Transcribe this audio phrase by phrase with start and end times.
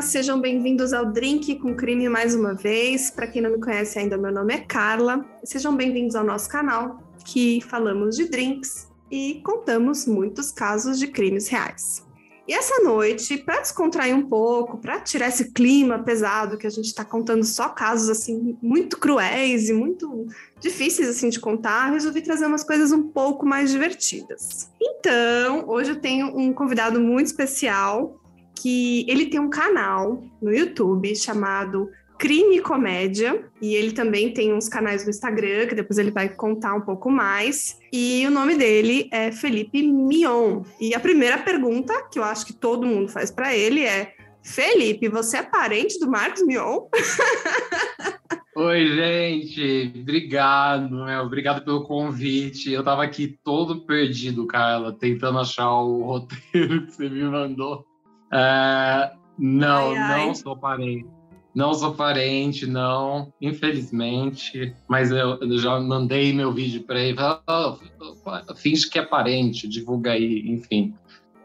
[0.00, 3.10] Olá, sejam bem-vindos ao Drink com Crime mais uma vez.
[3.10, 5.22] Para quem não me conhece ainda, meu nome é Carla.
[5.44, 11.48] Sejam bem-vindos ao nosso canal, que falamos de drinks e contamos muitos casos de crimes
[11.48, 12.02] reais.
[12.48, 16.86] E essa noite, para descontrair um pouco, para tirar esse clima pesado que a gente
[16.86, 20.26] está contando só casos assim muito cruéis e muito
[20.58, 24.70] difíceis assim de contar, resolvi trazer umas coisas um pouco mais divertidas.
[24.80, 28.19] Então, hoje eu tenho um convidado muito especial
[28.60, 31.88] que ele tem um canal no YouTube chamado
[32.18, 36.28] Crime e Comédia, e ele também tem uns canais no Instagram, que depois ele vai
[36.28, 37.78] contar um pouco mais.
[37.90, 40.62] E o nome dele é Felipe Mion.
[40.78, 45.08] E a primeira pergunta que eu acho que todo mundo faz para ele é: Felipe,
[45.08, 46.80] você é parente do Marcos Mion?
[48.54, 52.70] Oi, gente, obrigado, meu, obrigado pelo convite.
[52.70, 57.89] Eu tava aqui todo perdido, Carla, tentando achar o roteiro que você me mandou.
[58.32, 60.26] É, não, ai, ai.
[60.26, 61.06] não sou parente.
[61.54, 64.74] Não sou parente, não, infelizmente.
[64.88, 67.18] Mas eu, eu já mandei meu vídeo para ele.
[67.48, 70.94] Oh, finge que é parente, divulga aí, enfim.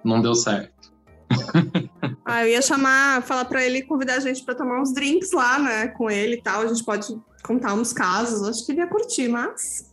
[0.03, 0.93] Não deu certo.
[2.23, 5.57] ah, eu ia chamar, falar para ele convidar a gente para tomar uns drinks lá,
[5.57, 6.61] né, com ele e tal.
[6.61, 7.07] A gente pode
[7.43, 8.47] contar uns casos.
[8.47, 9.91] Acho que ele ia curtir, mas.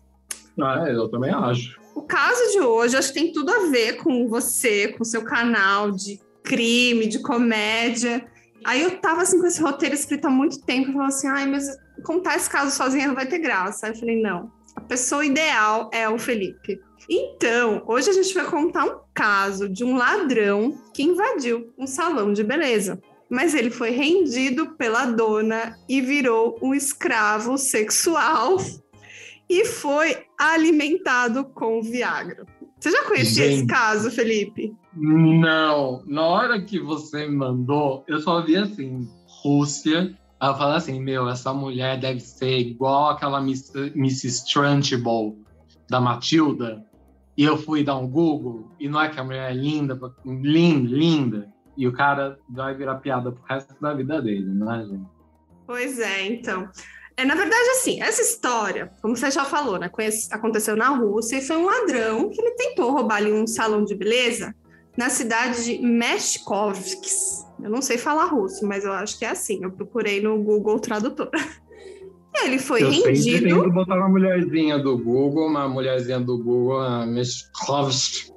[0.61, 1.81] Ah, eu também acho.
[1.95, 5.25] O caso de hoje, acho que tem tudo a ver com você, com o seu
[5.25, 8.27] canal de crime, de comédia.
[8.65, 11.47] Aí eu tava assim com esse roteiro escrito há muito tempo e falava assim: ai,
[11.47, 11.67] mas
[12.05, 13.87] contar esse caso sozinha não vai ter graça.
[13.87, 16.81] Aí eu falei: não, a pessoa ideal é o Felipe.
[17.09, 22.33] Então, hoje a gente vai contar um caso de um ladrão que invadiu um salão
[22.33, 23.01] de beleza.
[23.29, 28.57] Mas ele foi rendido pela dona e virou um escravo sexual
[29.49, 32.47] e foi alimentado com Viagra.
[32.83, 34.77] Você já conhecia Gente, esse caso, Felipe?
[34.93, 36.03] Não.
[36.05, 39.09] Na hora que você me mandou, eu só vi assim,
[39.45, 40.13] Rússia.
[40.41, 44.53] Ela fala assim, meu, essa mulher deve ser igual aquela Miss, Mrs.
[44.53, 45.39] Trunchbull
[45.89, 46.85] da Matilda.
[47.37, 50.91] E eu fui dar um Google, e não é que a mulher é linda, linda,
[50.91, 51.53] linda.
[51.77, 55.07] E o cara vai virar piada pro resto da vida dele, né, gente?
[55.69, 56.69] Pois é, então.
[57.23, 59.89] É, na verdade, assim, essa história, como você já falou, né,
[60.33, 63.95] aconteceu na Rússia e foi um ladrão que ele tentou roubar ali um salão de
[63.95, 64.53] beleza
[64.99, 67.07] na cidade de Meshkovsk.
[67.63, 69.63] Eu não sei falar russo, mas eu acho que é assim.
[69.63, 71.31] Eu procurei no Google Tradutor.
[72.45, 73.47] Ele foi eu rendido.
[73.47, 78.33] Eu botar uma mulherzinha do Google, uma mulherzinha do Google, a Meshkovsk,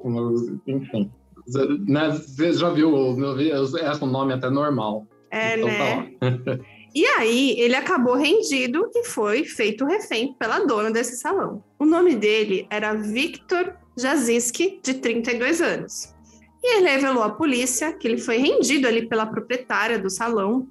[0.68, 1.12] enfim.
[1.88, 5.08] Né, você já viu, é um nome até normal.
[5.32, 6.12] É, então, né?
[6.20, 6.60] Tá
[6.96, 11.62] E aí, ele acabou rendido e foi feito refém pela dona desse salão.
[11.78, 16.14] O nome dele era Victor Jazinski, de 32 anos.
[16.64, 20.70] E ele revelou à polícia que ele foi rendido ali pela proprietária do salão,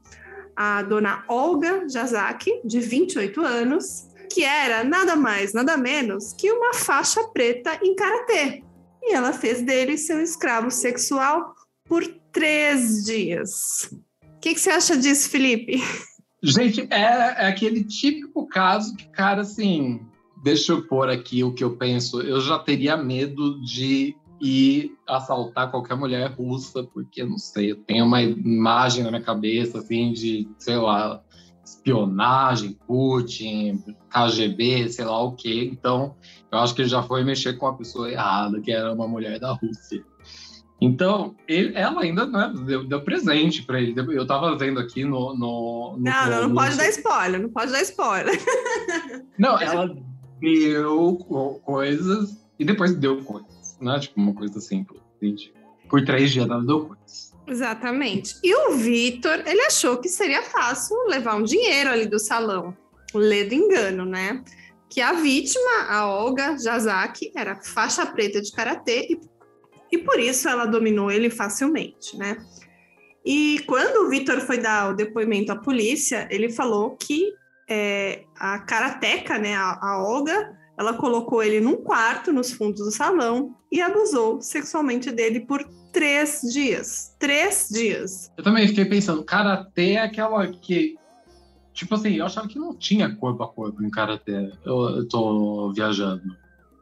[0.57, 6.73] a dona Olga Jazaki, de 28 anos, que era nada mais, nada menos que uma
[6.73, 8.65] faixa preta em karatê.
[9.03, 12.03] E ela fez dele seu escravo sexual por
[12.33, 13.91] três dias.
[14.23, 15.83] O que, que você acha disso, Felipe?
[16.45, 20.03] Gente, é, é aquele típico caso que, cara, assim,
[20.43, 22.21] deixa eu pôr aqui o que eu penso.
[22.21, 28.05] Eu já teria medo de ir assaltar qualquer mulher russa, porque, não sei, eu tenho
[28.05, 31.23] uma imagem na minha cabeça, assim, de, sei lá,
[31.65, 35.71] espionagem, Putin, KGB, sei lá o quê.
[35.73, 36.15] Então,
[36.53, 39.41] eu acho que ele já foi mexer com a pessoa errada, que era uma mulher
[39.41, 40.05] da Rússia.
[40.81, 43.95] Então, ele, ela ainda né, deu, deu, presente para ele.
[43.97, 45.35] Eu tava vendo aqui no.
[45.35, 48.39] no, no não, não, não pode dar spoiler, não pode dar spoiler.
[49.39, 49.97] Não, ela
[50.41, 51.21] deu
[51.65, 53.99] coisas e depois deu coisas, né?
[53.99, 55.01] Tipo, uma coisa simples.
[55.21, 55.53] Gente.
[55.89, 57.35] Por três dias ela deu coisas.
[57.47, 58.37] Exatamente.
[58.43, 62.77] E o Vitor, ele achou que seria fácil levar um dinheiro ali do salão.
[63.15, 64.43] Ledo engano, né?
[64.89, 69.21] Que a vítima, a Olga Jazaki, era faixa preta de karatê e
[69.95, 72.37] e por isso ela dominou ele facilmente, né?
[73.25, 77.33] E quando o Vitor foi dar o depoimento à polícia, ele falou que
[77.71, 82.91] é, a karateca, né, a, a Olga, ela colocou ele num quarto nos fundos do
[82.91, 87.15] salão e abusou sexualmente dele por três dias.
[87.19, 88.31] Três dias.
[88.37, 90.97] Eu também fiquei pensando, karatê é aquela que.
[91.73, 94.53] Tipo assim, eu achava que não tinha corpo a corpo em karatê.
[94.65, 96.23] Eu, eu tô viajando.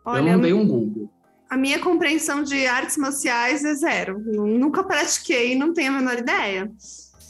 [0.05, 1.09] Olha, eu não dei um Google
[1.52, 4.19] a minha compreensão de artes marciais é zero.
[4.19, 6.72] Nunca pratiquei, não tenho a menor ideia.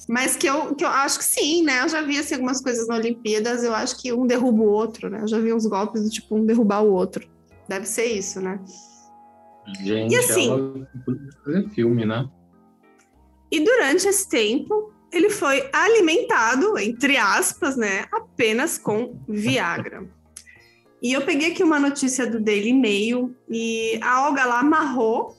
[0.08, 1.82] Mas que eu, que eu acho que sim, né?
[1.82, 5.10] Eu já vi assim, algumas coisas na Olimpíadas, eu acho que um derruba o outro,
[5.10, 5.22] né?
[5.22, 7.28] Eu já vi uns golpes do tipo um derrubar o outro.
[7.68, 8.60] Deve ser isso, né?
[9.80, 11.68] Gente, e assim, ela...
[11.70, 12.24] filme, né?
[13.50, 20.08] E durante esse tempo, ele foi alimentado, entre aspas, né, apenas com Viagra.
[21.02, 25.36] E eu peguei aqui uma notícia do Daily Mail e a Olga lá amarrou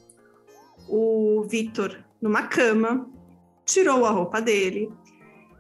[0.89, 3.09] o Victor numa cama,
[3.65, 4.91] tirou a roupa dele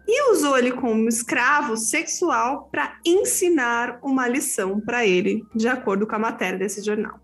[0.05, 6.17] e usou ele como escravo sexual para ensinar uma lição para ele, de acordo com
[6.17, 7.21] a matéria desse jornal.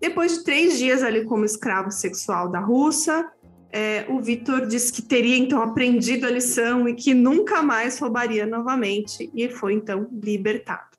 [0.00, 3.30] Depois de três dias ali como escravo sexual da russa,
[3.70, 8.46] é, o Vitor disse que teria então aprendido a lição e que nunca mais roubaria
[8.46, 10.95] novamente, e foi então libertado.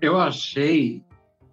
[0.00, 1.02] Eu achei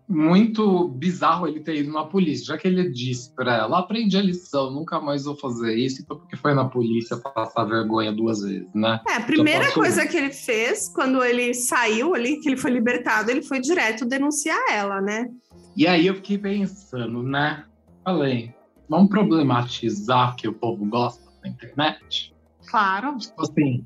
[0.07, 4.21] muito bizarro ele ter ido na polícia, já que ele disse para ela: aprendi a
[4.21, 8.71] lição, nunca mais vou fazer isso, então porque foi na polícia passar vergonha duas vezes,
[8.74, 9.01] né?
[9.07, 13.31] É, a primeira coisa que ele fez quando ele saiu ali, que ele foi libertado,
[13.31, 15.27] ele foi direto denunciar ela, né?
[15.75, 17.65] E aí eu fiquei pensando, né?
[18.03, 18.53] Falei,
[18.88, 22.33] vamos problematizar que o povo gosta na internet?
[22.68, 23.18] Claro.
[23.18, 23.86] Tipo assim,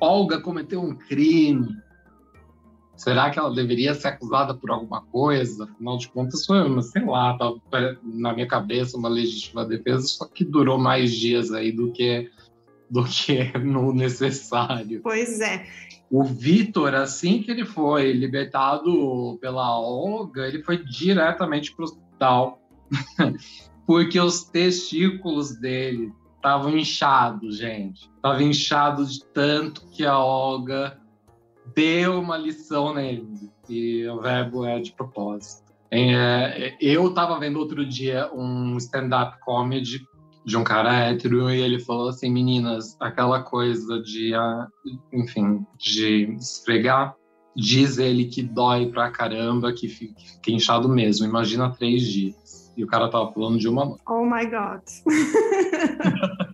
[0.00, 1.68] Olga cometeu um crime.
[2.96, 5.64] Será que ela deveria ser acusada por alguma coisa?
[5.64, 7.52] Afinal de contas, foi, uma, sei lá, tá
[8.02, 12.30] na minha cabeça uma legítima defesa, só que durou mais dias aí do que
[12.90, 15.00] do que no necessário.
[15.02, 15.66] Pois é.
[16.10, 22.60] O Vitor, assim que ele foi libertado pela Olga, ele foi diretamente para o hospital,
[23.84, 28.08] porque os testículos dele estavam inchados, gente.
[28.14, 30.96] Estava inchado de tanto que a Olga
[31.74, 33.26] deu uma lição nele.
[33.68, 35.66] E o verbo é de propósito.
[35.90, 40.00] É, eu estava vendo outro dia um stand-up comedy
[40.44, 44.68] de um cara hétero e ele falou assim, meninas, aquela coisa de, ah,
[45.12, 47.16] enfim, de esfregar,
[47.56, 50.14] diz ele que dói pra caramba, que fica,
[50.48, 51.26] inchado mesmo.
[51.26, 52.72] Imagina três dias.
[52.76, 54.82] E o cara tava falando de uma Oh my God.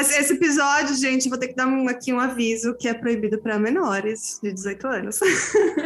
[0.00, 3.58] esse episódio, gente, vou ter que dar um, aqui um aviso que é proibido para
[3.58, 5.20] menores de 18 anos.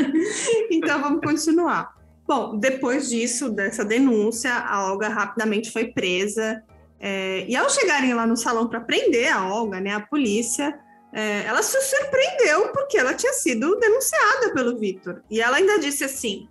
[0.70, 1.94] então vamos continuar.
[2.26, 6.62] Bom, depois disso, dessa denúncia, a Olga rapidamente foi presa.
[6.98, 10.78] É, e ao chegarem lá no salão para prender a Olga, né, a polícia,
[11.12, 15.22] é, ela se surpreendeu porque ela tinha sido denunciada pelo Vitor.
[15.30, 16.48] E ela ainda disse assim: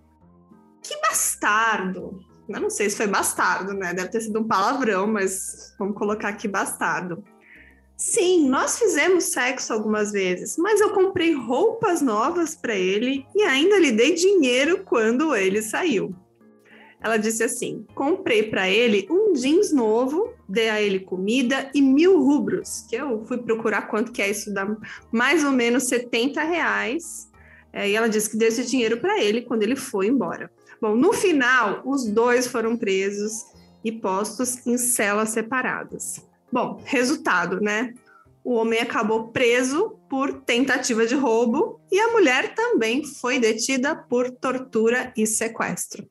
[0.82, 2.20] que bastardo.
[2.48, 3.94] Eu não sei se foi bastardo, né?
[3.94, 7.22] Deve ter sido um palavrão, mas vamos colocar aqui bastardo.
[7.96, 13.78] Sim, nós fizemos sexo algumas vezes, mas eu comprei roupas novas para ele e ainda
[13.78, 16.12] lhe dei dinheiro quando ele saiu.
[17.00, 22.20] Ela disse assim: comprei para ele um jeans novo, dei a ele comida e mil
[22.22, 24.66] rubros, que eu fui procurar quanto que é isso, dá
[25.10, 27.30] mais ou menos 70 reais.
[27.72, 30.50] É, e ela disse que deu esse dinheiro para ele quando ele foi embora.
[30.82, 33.44] Bom, no final, os dois foram presos
[33.84, 36.26] e postos em celas separadas.
[36.50, 37.94] Bom, resultado, né?
[38.42, 44.28] O homem acabou preso por tentativa de roubo e a mulher também foi detida por
[44.32, 46.04] tortura e sequestro.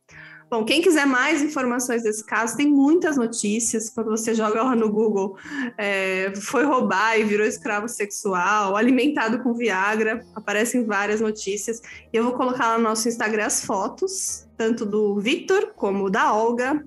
[0.51, 3.89] Bom, quem quiser mais informações desse caso, tem muitas notícias.
[3.89, 5.38] Quando você joga lá no Google,
[5.77, 11.80] é, foi roubar e virou escravo sexual, alimentado com Viagra, aparecem várias notícias.
[12.11, 16.33] E eu vou colocar lá no nosso Instagram as fotos, tanto do Victor como da
[16.33, 16.85] Olga,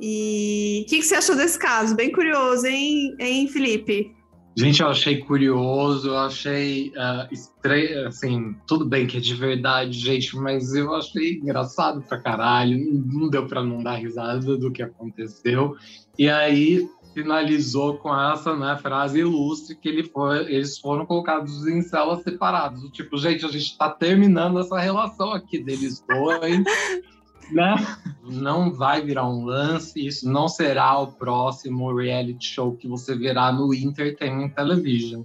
[0.00, 1.94] e o que, que, você achou desse caso?
[1.94, 4.16] Bem curioso, hein, hein Felipe?
[4.58, 9.92] Gente, eu achei curioso, eu achei uh, estranho, assim, tudo bem que é de verdade,
[9.92, 14.82] gente, mas eu achei engraçado pra caralho, não deu pra não dar risada do que
[14.82, 15.76] aconteceu.
[16.18, 21.80] E aí finalizou com essa né, frase ilustre que ele foi, eles foram colocados em
[21.80, 22.82] celas separadas.
[22.90, 26.64] Tipo, gente, a gente tá terminando essa relação aqui deles dois.
[27.50, 27.74] né?
[28.24, 33.50] Não vai virar um lance, isso não será o próximo reality show que você verá
[33.50, 35.22] no Entertainment Television.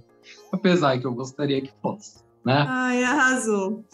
[0.50, 2.64] Apesar que eu gostaria que fosse, né?
[2.66, 3.84] Ai, arrasou.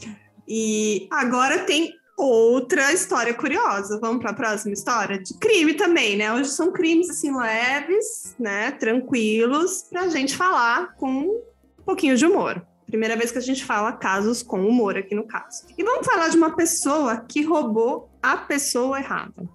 [0.47, 3.99] E agora tem outra história curiosa.
[4.01, 5.19] Vamos para a próxima história?
[5.19, 6.33] De crime também, né?
[6.33, 8.71] Hoje são crimes assim leves, né?
[8.73, 11.43] Tranquilos, para a gente falar com um
[11.85, 12.65] pouquinho de humor.
[12.91, 15.65] Primeira vez que a gente fala casos com humor aqui no caso.
[15.79, 19.49] E vamos falar de uma pessoa que roubou a pessoa errada.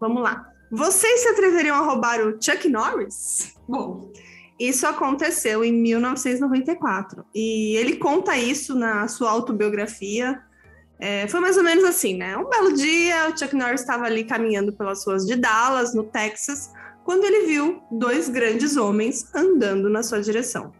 [0.00, 0.46] Vamos lá.
[0.70, 3.54] Vocês se atreveriam a roubar o Chuck Norris?
[3.68, 4.12] Bom,
[4.58, 10.40] isso aconteceu em 1994 e ele conta isso na sua autobiografia.
[10.98, 12.36] É, foi mais ou menos assim, né?
[12.36, 16.72] Um belo dia, o Chuck Norris estava ali caminhando pelas ruas de Dallas, no Texas,
[17.04, 20.72] quando ele viu dois grandes homens andando na sua direção.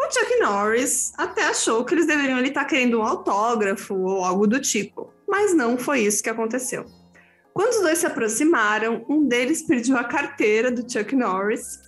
[0.00, 4.58] O Chuck Norris até achou que eles deveriam estar querendo um autógrafo ou algo do
[4.58, 6.86] tipo, mas não foi isso que aconteceu.
[7.52, 11.80] Quando os dois se aproximaram, um deles pediu a carteira do Chuck Norris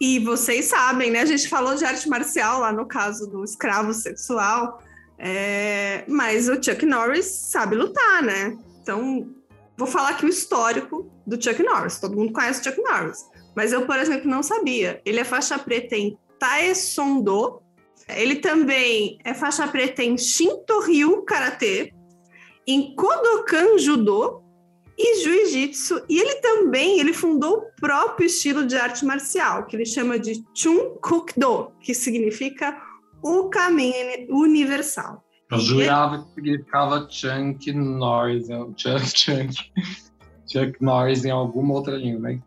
[0.00, 1.20] E vocês sabem, né?
[1.20, 4.82] A gente falou de arte marcial lá no caso do escravo sexual,
[5.18, 6.04] é...
[6.08, 8.56] mas o Chuck Norris sabe lutar, né?
[8.80, 9.28] Então,
[9.76, 12.00] vou falar aqui o histórico do Chuck Norris.
[12.00, 13.18] Todo mundo conhece o Chuck Norris.
[13.54, 15.02] Mas eu, por exemplo, não sabia.
[15.04, 17.62] Ele é faixa preta em Taekwondo.
[18.08, 21.92] Ele também é faixa preta em Shinto-ryu Karatê,
[22.66, 24.42] em Kodokan Judo
[24.98, 26.02] e Jiu-Jitsu.
[26.08, 30.42] E ele também ele fundou o próprio estilo de arte marcial, que ele chama de
[30.54, 32.76] Chun Kuk-do, que significa
[33.22, 33.94] o caminho
[34.30, 35.22] universal.
[35.50, 39.54] Eu jurava que significava Chunk Norris, Chuck, Chunk,
[40.46, 42.40] Chuck Norris em alguma outra língua, né?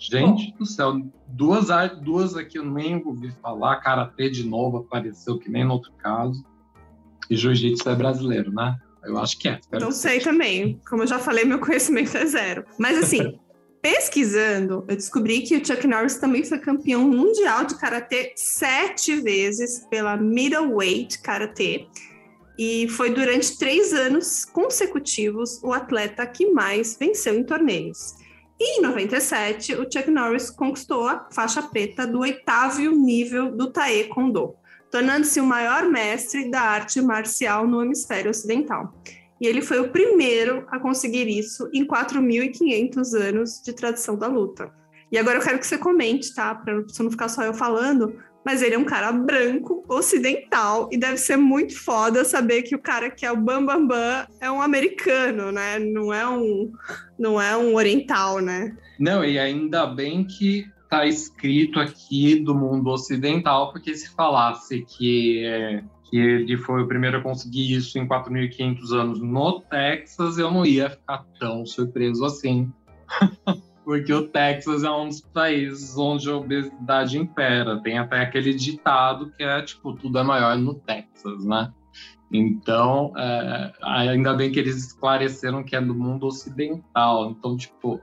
[0.00, 0.58] Gente Bom.
[0.58, 1.68] do céu, duas,
[2.00, 6.42] duas aqui eu nem ouvi falar, Karatê de novo apareceu, que nem no outro caso.
[7.28, 8.76] E Jiu-Jitsu é brasileiro, né?
[9.04, 9.60] Eu acho que é.
[9.78, 10.80] Não sei também.
[10.88, 12.64] Como eu já falei, meu conhecimento é zero.
[12.78, 13.38] Mas assim,
[13.82, 19.86] pesquisando, eu descobri que o Chuck Norris também foi campeão mundial de karatê sete vezes
[19.90, 21.86] pela middleweight karatê.
[22.58, 28.14] E foi durante três anos consecutivos o atleta que mais venceu em torneios.
[28.62, 34.54] E em 97, o Chuck Norris conquistou a faixa preta do oitavo nível do Taekwondo,
[34.90, 38.94] tornando-se o maior mestre da arte marcial no hemisfério ocidental.
[39.40, 44.70] E ele foi o primeiro a conseguir isso em 4.500 anos de tradição da luta.
[45.10, 46.54] E agora eu quero que você comente, tá?
[46.54, 51.18] Para não ficar só eu falando, mas ele é um cara branco, ocidental, e deve
[51.18, 54.62] ser muito foda saber que o cara que é o Bambambam Bam Bam é um
[54.62, 55.78] americano, né?
[55.78, 56.72] Não é um,
[57.18, 58.76] não é um oriental, né?
[58.98, 65.44] Não, e ainda bem que tá escrito aqui do mundo ocidental, porque se falasse que,
[65.44, 70.50] é, que ele foi o primeiro a conseguir isso em 4.500 anos no Texas, eu
[70.50, 72.72] não ia ficar tão surpreso assim.
[73.90, 77.82] porque o Texas é um dos países onde a obesidade impera.
[77.82, 81.72] Tem até aquele ditado que é tipo tudo é maior no Texas, né?
[82.32, 87.30] Então, é, ainda bem que eles esclareceram que é do mundo ocidental.
[87.32, 88.00] Então, tipo,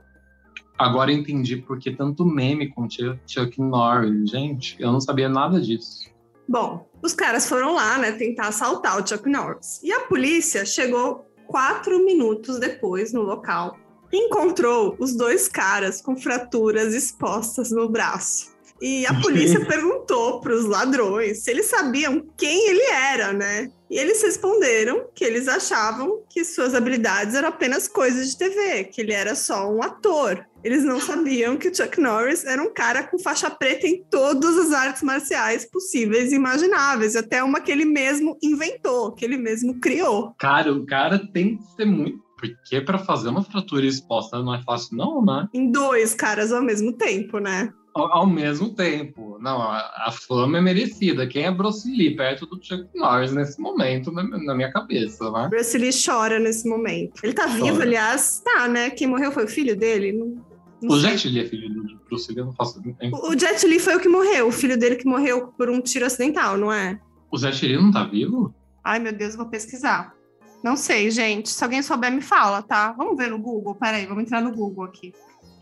[0.78, 2.86] agora entendi por que tanto meme com
[3.26, 4.28] Chuck Norris.
[4.28, 6.10] Gente, eu não sabia nada disso.
[6.46, 9.82] Bom, os caras foram lá, né, tentar assaltar o Chuck Norris.
[9.82, 13.74] E a polícia chegou quatro minutos depois no local
[14.12, 18.58] encontrou os dois caras com fraturas expostas no braço.
[18.80, 23.70] E a polícia perguntou para os ladrões se eles sabiam quem ele era, né?
[23.90, 29.00] E eles responderam que eles achavam que suas habilidades eram apenas coisas de TV, que
[29.00, 30.46] ele era só um ator.
[30.62, 34.56] Eles não sabiam que o Chuck Norris era um cara com faixa preta em todas
[34.58, 39.80] as artes marciais possíveis e imagináveis, até uma que ele mesmo inventou, que ele mesmo
[39.80, 40.34] criou.
[40.38, 44.62] Cara, o cara tem que ser muito porque para fazer uma fratura exposta não é
[44.62, 45.48] fácil, não, né?
[45.52, 47.72] Em dois caras ao mesmo tempo, né?
[47.94, 49.38] Ao, ao mesmo tempo.
[49.40, 51.26] Não, a, a, fama é merecida.
[51.26, 55.48] Quem é Bruce Lee perto do Chuck Norris nesse momento, na, na minha cabeça, né?
[55.48, 57.20] Bruce Lee chora nesse momento.
[57.24, 57.64] Ele tá chora.
[57.64, 58.40] vivo, aliás.
[58.44, 58.90] Tá, né?
[58.90, 60.12] Quem morreu foi o filho dele?
[60.12, 60.40] Não,
[60.80, 61.10] não o sei.
[61.10, 63.10] Jet Li é filho do Bruce Lee, eu não faço ideia.
[63.12, 66.06] O Jet Li foi o que morreu, o filho dele que morreu por um tiro
[66.06, 67.00] acidental, não é?
[67.32, 68.54] O Jet Li não tá vivo?
[68.84, 70.14] Ai, meu Deus, vou pesquisar.
[70.62, 71.48] Não sei, gente.
[71.48, 72.92] Se alguém souber, me fala, tá?
[72.92, 73.74] Vamos ver no Google.
[73.74, 75.12] Peraí, vamos entrar no Google aqui.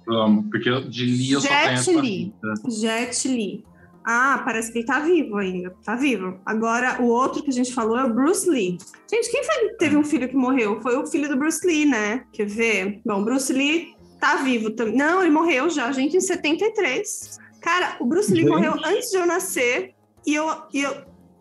[0.07, 2.33] Vamos, porque de Lee eu Jet só Li.
[2.69, 3.65] Jet Li.
[4.09, 5.75] Ah, parece que ele tá vivo ainda.
[5.85, 6.41] Tá vivo.
[6.47, 8.79] Agora, o outro que a gente falou é o Bruce Lee.
[9.11, 10.81] Gente, quem foi, teve um filho que morreu?
[10.81, 12.25] Foi o filho do Bruce Lee, né?
[12.33, 13.01] Quer ver?
[13.05, 14.97] Bom, Bruce Lee tá vivo também.
[14.97, 17.39] Não, ele morreu já, gente, em 73.
[17.61, 19.93] Cara, o Bruce Lee morreu antes de eu nascer.
[20.25, 20.95] E eu, e eu,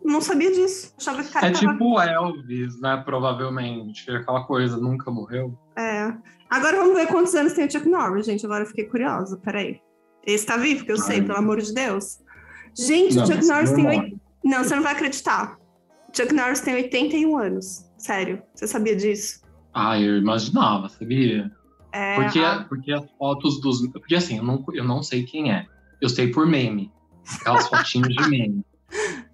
[0.06, 0.94] não sabia disso.
[0.96, 1.72] Achava que cara É tava...
[1.72, 3.02] tipo Elvis, né?
[3.04, 4.10] Provavelmente.
[4.10, 5.58] Aquela coisa, nunca morreu.
[5.76, 6.14] É.
[6.48, 8.46] Agora vamos ver quantos anos tem o Chuck Norris, gente.
[8.46, 9.36] Agora eu fiquei curiosa.
[9.38, 9.80] Peraí.
[10.24, 11.02] Esse tá vivo, que eu Ai.
[11.02, 12.20] sei, pelo amor de Deus.
[12.76, 13.86] Gente, o Chuck Norris tem.
[13.86, 14.16] Oit...
[14.44, 15.58] Não, você não vai acreditar.
[16.16, 17.84] Chuck Norris tem 81 anos.
[17.98, 18.42] Sério.
[18.54, 19.40] Você sabia disso?
[19.74, 21.50] Ah, eu imaginava, sabia?
[21.92, 22.64] É, porque, a...
[22.64, 23.86] porque as fotos dos.
[23.88, 25.66] Porque assim, eu não, eu não sei quem é.
[26.00, 26.92] Eu sei por meme.
[27.40, 28.64] Aquelas fotinhas de meme.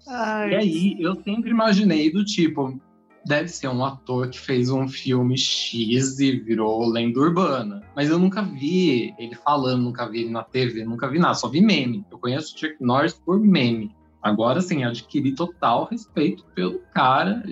[0.07, 0.51] Ai.
[0.51, 2.79] E aí eu sempre imaginei do tipo,
[3.25, 7.81] deve ser um ator que fez um filme X e virou lenda urbana.
[7.95, 11.47] Mas eu nunca vi ele falando, nunca vi ele na TV, nunca vi nada, só
[11.47, 12.05] vi meme.
[12.11, 13.95] Eu conheço o Chuck Norris por meme.
[14.21, 17.43] Agora sim, adquiri total respeito pelo cara,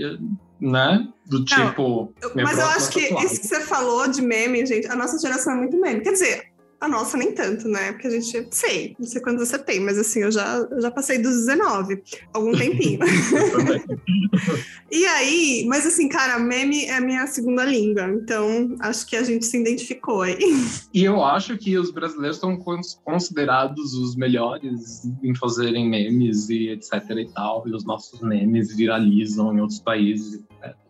[0.59, 1.07] né?
[1.25, 2.13] Do tipo.
[2.21, 5.53] Não, mas eu acho que isso que você falou de meme, gente, a nossa geração
[5.53, 6.01] é muito meme.
[6.01, 6.50] Quer dizer,
[6.81, 7.91] A nossa nem tanto, né?
[7.91, 10.89] Porque a gente, sei, não sei quantos você tem, mas assim, eu já, eu já
[10.89, 12.01] passei dos 19,
[12.33, 12.99] algum tempinho.
[14.91, 19.21] e aí, mas assim, cara, meme é a minha segunda língua, então acho que a
[19.21, 20.39] gente se identificou aí.
[20.91, 22.57] E eu acho que os brasileiros estão
[23.05, 29.55] considerados os melhores em fazerem memes e etc e tal, e os nossos memes viralizam
[29.55, 30.41] em outros países.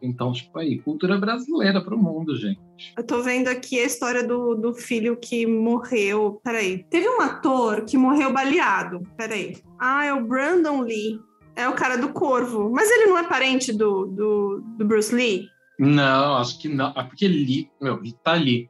[0.02, 2.60] Então, tipo aí, cultura brasileira para o mundo, gente.
[2.98, 6.42] Eu tô vendo aqui a história do, do filho que morreu.
[6.44, 6.84] Peraí.
[6.90, 9.02] Teve um ator que morreu baleado.
[9.16, 9.58] Peraí.
[9.80, 11.20] Ah, é o Brandon Lee.
[11.56, 12.70] É o cara do Corvo.
[12.72, 15.48] Mas ele não é parente do, do, do Bruce Lee?
[15.78, 16.94] Não, acho que não.
[16.96, 18.70] É porque Lee, meu, Rita Lee.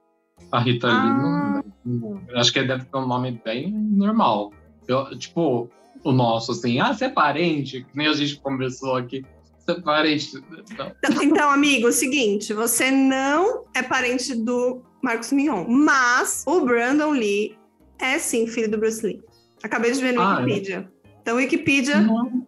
[0.52, 1.04] A Rita ah.
[1.04, 4.52] Lee não, não, Acho que deve ter um nome bem normal.
[4.88, 5.70] Eu, tipo,
[6.04, 9.24] o nosso, assim, ah, você é parente, que nem a gente conversou aqui.
[9.66, 10.44] Você é parente.
[10.78, 11.24] Não.
[11.24, 17.12] Então, amigo, é o seguinte: você não é parente do Marcos Mion, mas o Brandon
[17.12, 17.56] Lee
[18.00, 19.22] é sim filho do Bruce Lee.
[19.64, 20.44] Acabei de ver no ah, é?
[20.44, 20.78] Wikipedia.
[20.78, 21.12] É?
[21.22, 22.48] Então, Wikipedia não.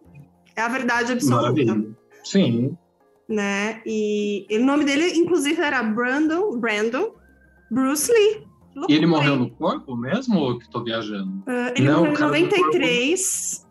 [0.56, 1.42] é a verdade absoluta.
[1.42, 1.96] Maravilha.
[2.24, 2.76] Sim.
[3.28, 3.80] Né?
[3.86, 7.14] E, e, o nome dele, inclusive, era Brandon, Brandon
[7.70, 8.46] Bruce Lee.
[8.74, 11.30] Loucura, e ele morreu no corpo mesmo ou que estou viajando?
[11.46, 13.66] Uh, ele não, morreu em 93,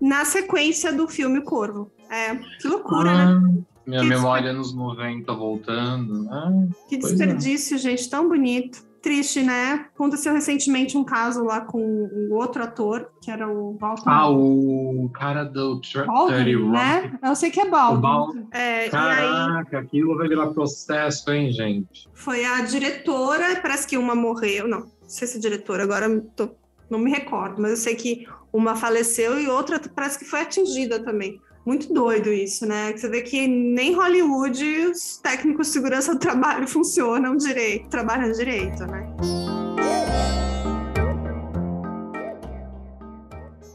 [0.00, 1.90] na sequência do filme O Corvo.
[2.14, 3.64] É, que loucura, ah, né?
[3.84, 6.28] Minha que memória nos 90 voltando.
[6.30, 6.50] Ah,
[6.88, 6.98] que é.
[6.98, 7.78] desperdício, é.
[7.78, 8.84] gente, tão bonito.
[9.02, 9.86] Triste, né?
[9.94, 14.02] Aconteceu recentemente um caso lá com um outro ator, que era o Walter.
[14.06, 17.12] Ah, o cara do Baldwin, né?
[17.22, 18.46] Eu sei que é Baldwin.
[18.50, 19.84] É, Caraca, aí...
[19.84, 22.08] aquilo vai virar processo, hein, gente?
[22.14, 24.66] Foi a diretora, parece que uma morreu.
[24.66, 26.48] Não, não sei se é diretora, agora tô,
[26.88, 30.98] não me recordo, mas eu sei que uma faleceu e outra parece que foi atingida
[30.98, 31.38] também.
[31.64, 32.92] Muito doido isso, né?
[32.92, 38.86] Você vê que nem Hollywood os técnicos de segurança do trabalho funcionam direito, trabalham direito,
[38.86, 39.06] né?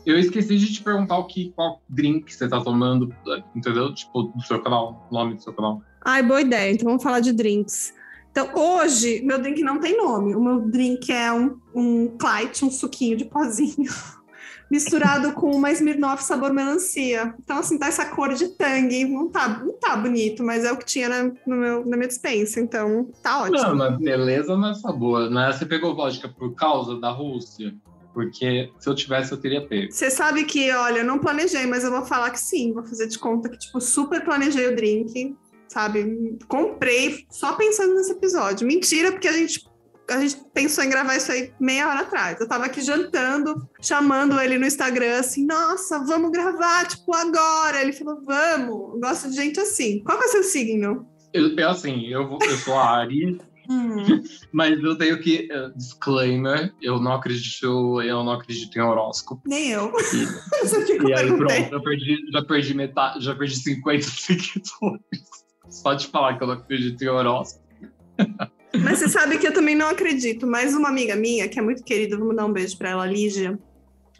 [0.06, 3.14] Eu esqueci de te perguntar o que, qual drink você tá tomando,
[3.56, 3.94] entendeu?
[3.94, 5.82] Tipo, do seu canal, o nome do seu canal.
[6.04, 6.72] Ai, boa ideia.
[6.72, 7.94] Então vamos falar de drinks.
[8.32, 10.36] Então, hoje, meu drink não tem nome.
[10.36, 13.90] O meu drink é um, um Clyde, um suquinho de pozinho.
[14.70, 17.34] misturado com uma Smirnoff sabor melancia.
[17.44, 19.06] Então, assim, tá essa cor de tangue.
[19.06, 22.08] Não tá, não tá bonito, mas é o que tinha na, no meu, na minha
[22.08, 22.60] dispensa.
[22.60, 23.58] Então, tá ótimo.
[23.58, 25.52] Não, mas beleza não é sabor, né?
[25.52, 27.74] Você pegou vodka por causa da Rússia?
[28.14, 29.92] Porque se eu tivesse, eu teria pego.
[29.92, 32.74] Você sabe que, olha, eu não planejei, mas eu vou falar que sim.
[32.74, 35.36] Vou fazer de conta que, tipo, super planejei o drink
[35.70, 36.38] sabe?
[36.48, 38.68] Comprei só pensando nesse episódio.
[38.68, 39.69] Mentira, porque a gente
[40.10, 42.40] a gente pensou em gravar isso aí meia hora atrás.
[42.40, 47.82] Eu tava aqui jantando, chamando ele no Instagram, assim, nossa, vamos gravar, tipo, agora.
[47.82, 50.04] Ele falou, vamos, eu gosto de gente assim.
[50.04, 51.08] Qual é o seu signo?
[51.34, 53.38] Eu, eu assim, eu, eu sou Aries,
[53.70, 54.24] hum.
[54.52, 59.42] mas eu tenho que, uh, disclaimer, eu não acredito, eu não acredito em horóscopo.
[59.46, 59.92] Nem eu.
[60.14, 65.02] E, e aí pronto, eu perdi, já perdi metade, já perdi 50 seguidores.
[65.70, 67.64] Só de falar que eu não acredito em horóscopo.
[68.78, 70.46] Mas você sabe que eu também não acredito.
[70.46, 73.58] Mas uma amiga minha, que é muito querida, vou dar um beijo para ela, Lígia.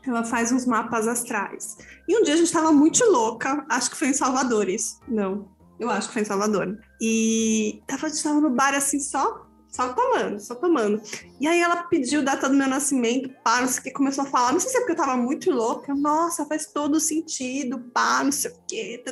[0.06, 1.78] Ela faz uns mapas astrais.
[2.08, 5.00] E um dia a gente estava muito louca, acho que foi em Salvador isso.
[5.08, 5.48] Não,
[5.80, 6.80] eu acho que foi em Salvador.
[7.02, 11.02] E tava, tava no bar assim só, só tomando, só tomando.
[11.40, 14.28] E aí ela pediu data do meu nascimento, pá, não sei o que, começou a
[14.28, 14.54] falar.
[14.54, 15.94] Não sei se é porque eu tava muito louca.
[15.94, 19.04] Nossa, faz todo sentido, pá, não sei o que.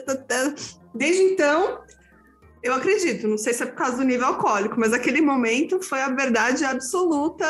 [0.95, 1.80] Desde então,
[2.67, 6.01] eu acredito, não sei se é por causa do nível alcoólico, mas aquele momento foi
[6.01, 7.45] a verdade absoluta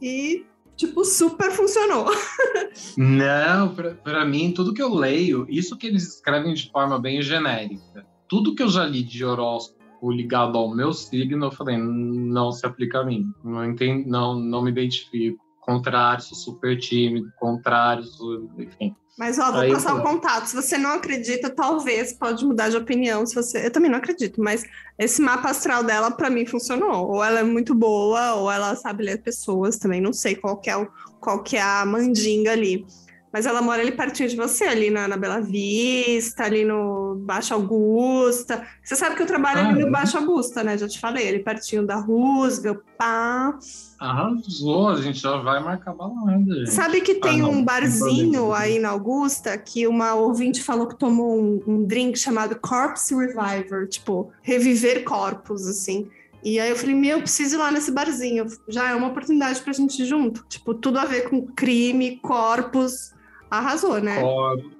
[0.00, 0.44] e,
[0.76, 2.06] tipo, super funcionou.
[2.96, 8.06] Não, para mim, tudo que eu leio, isso que eles escrevem de forma bem genérica,
[8.28, 9.80] tudo que eu já li de horóscopo
[10.10, 13.24] ligado ao meu signo, eu falei, não se aplica a mim.
[13.44, 15.44] Não, entendo, não, não me identifico.
[15.60, 18.96] Contrário, sou super tímido, contrário, sou, enfim.
[19.20, 20.46] Mas, ó, vou Aí, passar o contato.
[20.46, 23.26] Se você não acredita, talvez pode mudar de opinião.
[23.26, 23.66] Se você...
[23.66, 24.64] Eu também não acredito, mas
[24.98, 27.06] esse mapa astral dela, para mim, funcionou.
[27.06, 30.00] Ou ela é muito boa, ou ela sabe ler pessoas também.
[30.00, 30.88] Não sei qual que é, o...
[31.20, 32.86] qual que é a mandinga ali.
[33.32, 37.54] Mas ela mora ali pertinho de você, ali na, na Bela Vista, ali no Baixo
[37.54, 38.66] Augusta.
[38.82, 39.90] Você sabe que eu trabalho ah, ali no?
[39.90, 40.76] Baixo Augusta, né?
[40.76, 43.56] Já te falei, ali pertinho da Rusga, pá.
[44.00, 46.42] Arrasou, a gente já vai marcar balada.
[46.54, 46.70] Gente.
[46.72, 51.40] Sabe que tem ah, um barzinho aí na Augusta que uma ouvinte falou que tomou
[51.40, 56.08] um, um drink chamado Corpse Reviver, tipo, reviver corpos, assim.
[56.42, 58.46] E aí eu falei, meu, preciso ir lá nesse barzinho.
[58.66, 60.44] Já é uma oportunidade pra gente ir junto.
[60.48, 63.12] Tipo, tudo a ver com crime, corpos,
[63.50, 64.22] arrasou, né?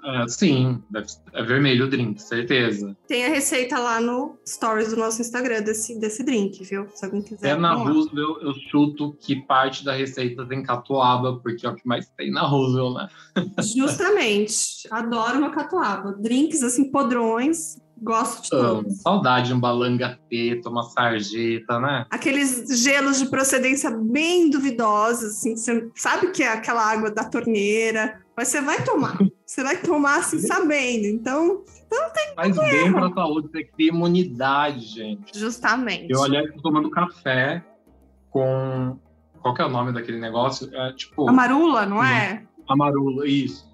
[0.04, 0.82] é, sim,
[1.32, 2.96] é vermelho o drink, certeza.
[3.08, 6.86] Tem a receita lá no stories do nosso Instagram desse, desse drink, viu?
[6.94, 7.50] Se alguém quiser.
[7.50, 11.86] É na Roosevelt, eu chuto que parte da receita tem catuaba, porque é o que
[11.86, 13.08] mais tem na Roosevelt, né?
[13.76, 14.88] Justamente.
[14.90, 16.12] Adoro uma catuaba.
[16.12, 19.02] Drinks, assim, podrões, Gosto de todos.
[19.02, 22.06] saudade de um balangateta, uma sarjeta, né?
[22.08, 28.18] Aqueles gelos de procedência bem duvidosos, assim, você sabe que é aquela água da torneira,
[28.36, 29.18] mas você vai tomar.
[29.44, 31.06] Você vai tomar assim, sabendo.
[31.06, 35.38] Então, não tem Faz bem para a saúde, você cria imunidade, gente.
[35.38, 36.10] Justamente.
[36.10, 37.64] Eu, aliás, tô tomando café
[38.30, 38.96] com.
[39.42, 40.74] Qual que é o nome daquele negócio?
[40.74, 41.28] É tipo.
[41.28, 42.46] Amarula, não é?
[42.68, 43.68] Amarula, isso.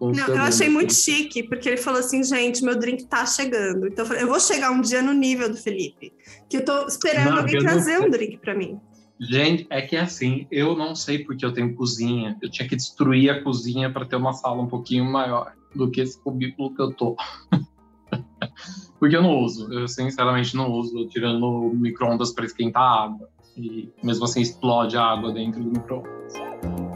[0.00, 3.86] Não, eu achei muito chique, porque ele falou assim, gente, meu drink tá chegando.
[3.86, 6.14] Então eu, falei, eu vou chegar um dia no nível do Felipe,
[6.48, 8.80] que eu tô esperando não, alguém trazer um drink para mim.
[9.20, 12.38] Gente, é que é assim, eu não sei porque eu tenho cozinha.
[12.40, 16.00] Eu tinha que destruir a cozinha para ter uma sala um pouquinho maior do que
[16.00, 17.16] esse cubículo que eu tô.
[18.98, 23.28] porque eu não uso, eu sinceramente não uso, tirando micro-ondas para esquentar a água.
[23.56, 26.89] E mesmo assim explode a água dentro do micro-ondas.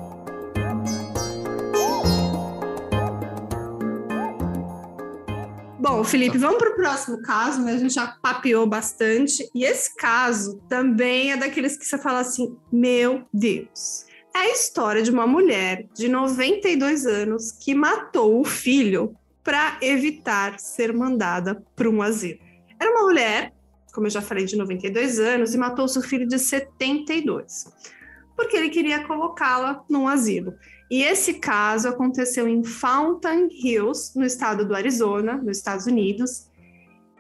[5.85, 7.73] Bom, Felipe, vamos para o próximo caso, né?
[7.73, 9.47] A gente já papeou bastante.
[9.55, 14.07] E esse caso também é daqueles que você fala assim: meu Deus.
[14.35, 20.59] É a história de uma mulher de 92 anos que matou o filho para evitar
[20.59, 22.39] ser mandada para um asilo.
[22.81, 23.53] Era uma mulher,
[23.93, 27.67] como eu já falei, de 92 anos e matou seu filho de 72,
[28.35, 30.55] porque ele queria colocá-la num asilo.
[30.91, 36.49] E esse caso aconteceu em Fountain Hills, no estado do Arizona, nos Estados Unidos.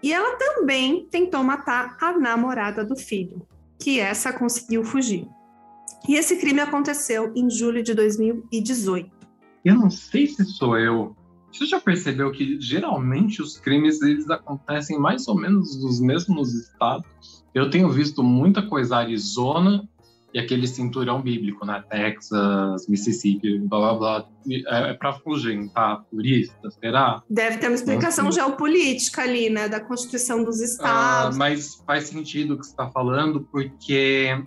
[0.02, 3.46] E ela também tentou matar a namorada do filho,
[3.78, 5.26] que essa conseguiu fugir.
[6.06, 9.10] E esse crime aconteceu em julho de 2018.
[9.64, 11.16] Eu não sei se sou eu.
[11.50, 17.44] Você já percebeu que geralmente os crimes eles acontecem mais ou menos nos mesmos estados?
[17.54, 19.88] Eu tenho visto muita coisa Arizona
[20.34, 21.82] e aquele cinturão bíblico, né?
[21.88, 24.28] Texas, Mississippi, blá blá blá.
[24.66, 27.22] É, é para afugentar turistas, será?
[27.30, 29.68] Deve ter uma explicação geopolítica ali, né?
[29.68, 31.36] Da Constituição dos ah, Estados.
[31.36, 34.44] Ah, mas faz sentido o que você está falando, porque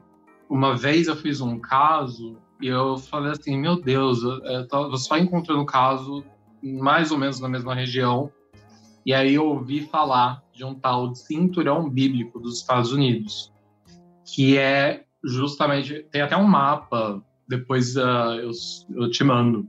[0.49, 5.17] uma vez eu fiz um caso e eu falei assim: meu Deus, eu tô só
[5.17, 6.21] encontrando caso
[6.61, 8.29] mais ou menos na mesma região.
[9.05, 13.53] E aí eu ouvi falar de um tal de cinturão bíblico dos Estados Unidos,
[14.25, 18.51] que é justamente tem até um mapa, depois uh, eu,
[18.95, 19.67] eu te mando,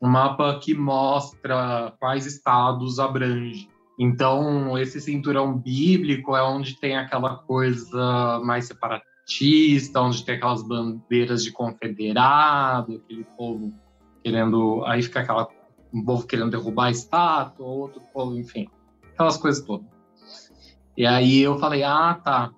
[0.00, 3.68] um mapa que mostra quais estados abrange.
[3.98, 11.42] Então, esse cinturão bíblico é onde tem aquela coisa mais separatista, onde tem aquelas bandeiras
[11.42, 13.72] de confederado, aquele povo
[14.22, 14.84] querendo.
[14.84, 15.48] Aí fica aquela.
[15.94, 18.68] Um povo querendo derrubar a estátua, outro povo, enfim.
[19.14, 19.86] Aquelas coisas todas.
[20.94, 22.52] E aí eu falei: ah, tá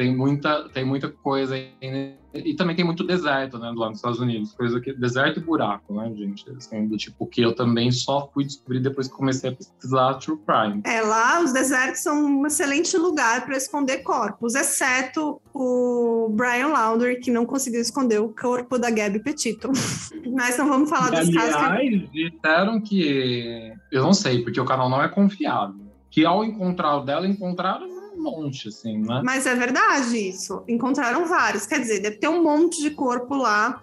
[0.00, 2.14] tem muita, tem muita coisa aí, né?
[2.32, 5.92] e também tem muito deserto, né, lá nos Estados Unidos, coisa que deserto e buraco,
[5.92, 9.52] né, gente, assim, do tipo que eu também só fui descobrir depois que comecei a
[9.52, 10.80] pesquisar true crime.
[10.86, 17.20] É, lá os desertos são um excelente lugar para esconder corpos, exceto o Brian Lauder,
[17.20, 19.70] que não conseguiu esconder o corpo da Gabby Petito.
[20.32, 22.30] Mas não vamos falar dos casos que...
[22.30, 23.74] disseram que...
[23.92, 25.90] Eu não sei, porque o canal não é confiável.
[26.10, 27.89] Que ao encontrar o dela, encontraram
[28.20, 29.20] monte, assim, né?
[29.24, 30.62] Mas é verdade isso.
[30.68, 31.66] Encontraram vários.
[31.66, 33.80] Quer dizer, deve ter um monte de corpo lá.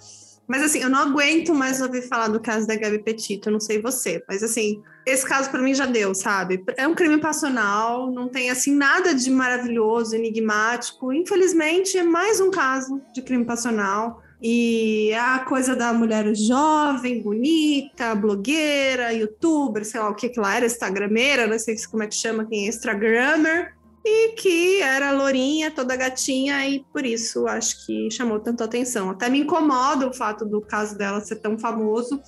[0.47, 3.59] Mas assim, eu não aguento mais ouvir falar do caso da Gabi Petito, eu não
[3.59, 6.63] sei você, mas assim, esse caso para mim já deu, sabe?
[6.77, 11.11] É um crime passional, não tem assim nada de maravilhoso, enigmático.
[11.11, 14.23] Infelizmente, é mais um caso de crime passional.
[14.41, 20.39] E é a coisa da mulher jovem, bonita, blogueira, youtuber, sei lá o que que
[20.39, 23.73] lá era, instagrameira, não sei como é que chama, quem é instagrammer,
[24.07, 29.09] e que era lourinha, toda gatinha, e por isso acho que chamou tanto atenção.
[29.09, 32.21] Até me incomoda o fato do caso dela ser tão famoso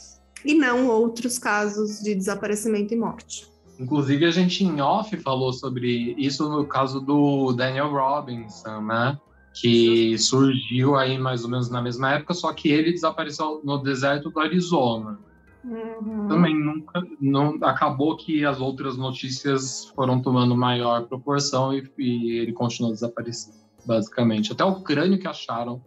[0.44, 3.48] e não outros casos de desaparecimento e morte.
[3.80, 9.18] Inclusive, a gente em off falou sobre isso no caso do Daniel Robinson, né?
[9.62, 14.30] Que surgiu aí mais ou menos na mesma época, só que ele desapareceu no deserto
[14.30, 15.18] do Arizona.
[15.64, 16.28] Uhum.
[16.28, 22.54] Também nunca não acabou que as outras notícias foram tomando maior proporção e, e ele
[22.54, 24.52] continuou desaparecido, basicamente.
[24.52, 25.82] Até o crânio que acharam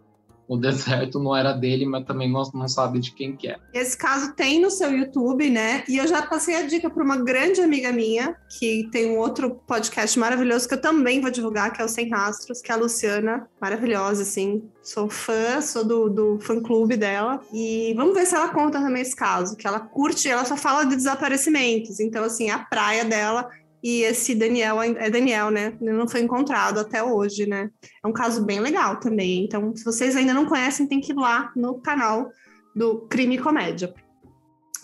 [0.53, 3.57] o deserto não era dele, mas também não, não sabe de quem que é.
[3.73, 5.83] Esse caso tem no seu YouTube, né?
[5.87, 9.61] E eu já passei a dica para uma grande amiga minha, que tem um outro
[9.67, 12.77] podcast maravilhoso que eu também vou divulgar, que é o Sem Rastros, que é a
[12.77, 14.63] Luciana, maravilhosa, assim.
[14.81, 17.41] Sou fã, sou do, do fã-clube dela.
[17.53, 20.83] E vamos ver se ela conta também esse caso, que ela curte, ela só fala
[20.83, 21.99] de desaparecimentos.
[21.99, 23.49] Então, assim, a praia dela
[23.83, 25.77] e esse Daniel é Daniel, né?
[25.81, 27.69] Ele não foi encontrado até hoje, né?
[28.03, 29.43] É um caso bem legal também.
[29.43, 32.31] Então, se vocês ainda não conhecem, tem que ir lá no canal
[32.73, 33.93] do Crime e Comédia.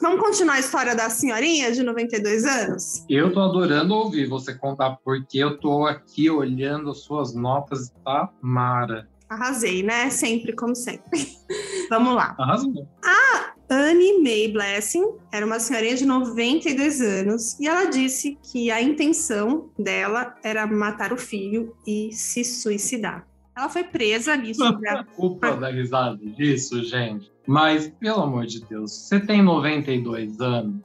[0.01, 3.05] Vamos continuar a história da senhorinha de 92 anos?
[3.09, 7.93] Eu tô adorando ouvir você contar, porque eu tô aqui olhando as suas notas e
[8.03, 9.09] tá mara.
[9.29, 10.09] Arrasei, né?
[10.09, 11.27] Sempre, como sempre.
[11.89, 12.35] Vamos lá.
[12.37, 12.87] Arrasou.
[13.03, 18.81] A Annie Mae Blessing era uma senhorinha de 92 anos e ela disse que a
[18.81, 23.27] intenção dela era matar o filho e se suicidar.
[23.55, 24.79] Ela foi presa nisso.
[24.79, 25.03] Pra...
[25.03, 27.31] Culpa da risada disso, gente.
[27.45, 30.81] Mas, pelo amor de Deus, você tem 92 anos,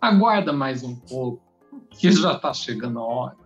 [0.00, 1.40] aguarda mais um pouco,
[1.90, 3.36] que já tá chegando a hora.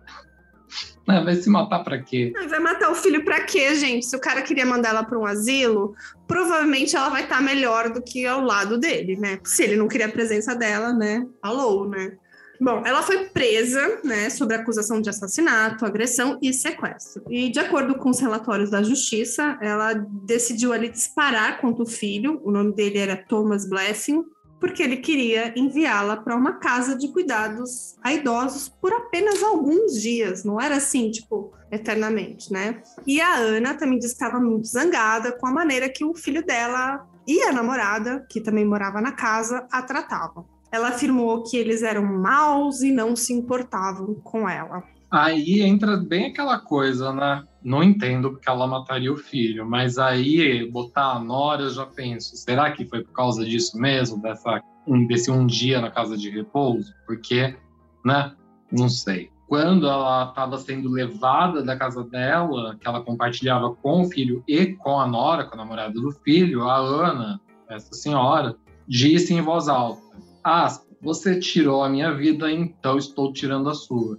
[1.23, 2.33] Vai se matar para quê?
[2.49, 4.05] Vai matar o filho para quê, gente?
[4.05, 5.95] Se o cara queria mandar ela para um asilo,
[6.27, 9.39] provavelmente ela vai estar tá melhor do que ao lado dele, né?
[9.43, 11.25] Se ele não queria a presença dela, né?
[11.41, 12.17] Alô, né?
[12.63, 17.23] Bom, ela foi presa, né, sob acusação de assassinato, agressão e sequestro.
[17.27, 22.39] E de acordo com os relatórios da justiça, ela decidiu ali disparar contra o filho.
[22.43, 24.23] O nome dele era Thomas Blessing,
[24.61, 30.45] porque ele queria enviá-la para uma casa de cuidados a idosos por apenas alguns dias,
[30.45, 32.83] não era assim, tipo, eternamente, né?
[33.07, 36.45] E a Ana também disse que estava muito zangada com a maneira que o filho
[36.45, 40.45] dela e a namorada, que também morava na casa, a tratavam.
[40.71, 44.83] Ela afirmou que eles eram maus e não se importavam com ela.
[45.09, 47.43] Aí entra bem aquela coisa, né?
[47.63, 52.71] Não entendo porque ela mataria o filho, mas aí botar a Nora, já penso, será
[52.71, 54.61] que foi por causa disso mesmo, dessa,
[55.07, 56.91] desse um dia na casa de repouso?
[57.05, 57.55] Porque,
[58.03, 58.33] né?
[58.71, 59.29] Não sei.
[59.47, 64.67] Quando ela estava sendo levada da casa dela, que ela compartilhava com o filho e
[64.67, 68.55] com a Nora, com a namorada do filho, a Ana, essa senhora,
[68.87, 70.01] disse em voz alta:
[70.43, 74.17] Aspa, você tirou a minha vida, então estou tirando a sua.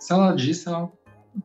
[0.00, 0.90] Se ela disse, ela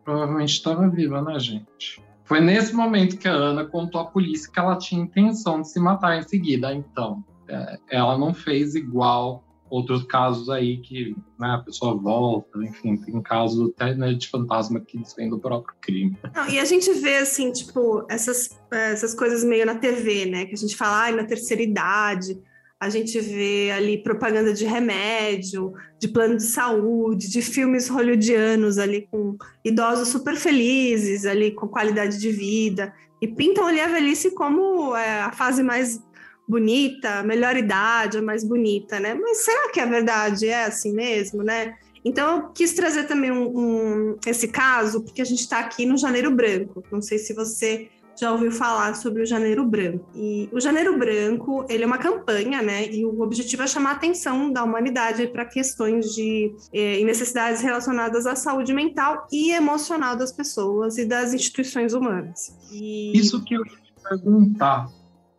[0.04, 2.02] provavelmente estava viva, né, gente?
[2.24, 5.80] Foi nesse momento que a Ana contou à polícia que ela tinha intenção de se
[5.80, 6.74] matar em seguida.
[6.74, 12.98] Então, é, ela não fez igual outros casos aí que né, a pessoa volta, enfim,
[12.98, 16.18] tem casos até né, de fantasma que desvém do próprio crime.
[16.34, 20.46] Não, e a gente vê, assim, tipo, essas, essas coisas meio na TV, né?
[20.46, 22.38] Que a gente fala, ai, na terceira idade,
[22.80, 29.08] a gente vê ali propaganda de remédio, de plano de saúde, de filmes hollywoodianos ali
[29.10, 29.36] com
[29.66, 35.22] idosos super felizes, ali com qualidade de vida, e pintam ali a velhice como é,
[35.22, 36.00] a fase mais
[36.48, 39.16] bonita, a melhor idade, a mais bonita, né?
[39.16, 41.76] Mas será que a verdade é assim mesmo, né?
[42.06, 45.98] Então, eu quis trazer também um, um, esse caso, porque a gente está aqui no
[45.98, 46.82] Janeiro Branco.
[46.90, 50.06] Não sei se você já ouviu falar sobre o Janeiro Branco.
[50.16, 52.92] E o Janeiro Branco, ele é uma campanha, né?
[52.92, 58.26] E o objetivo é chamar a atenção da humanidade para questões de eh, necessidades relacionadas
[58.26, 62.58] à saúde mental e emocional das pessoas e das instituições humanas.
[62.72, 63.18] E...
[63.18, 64.90] Isso que eu ia perguntar.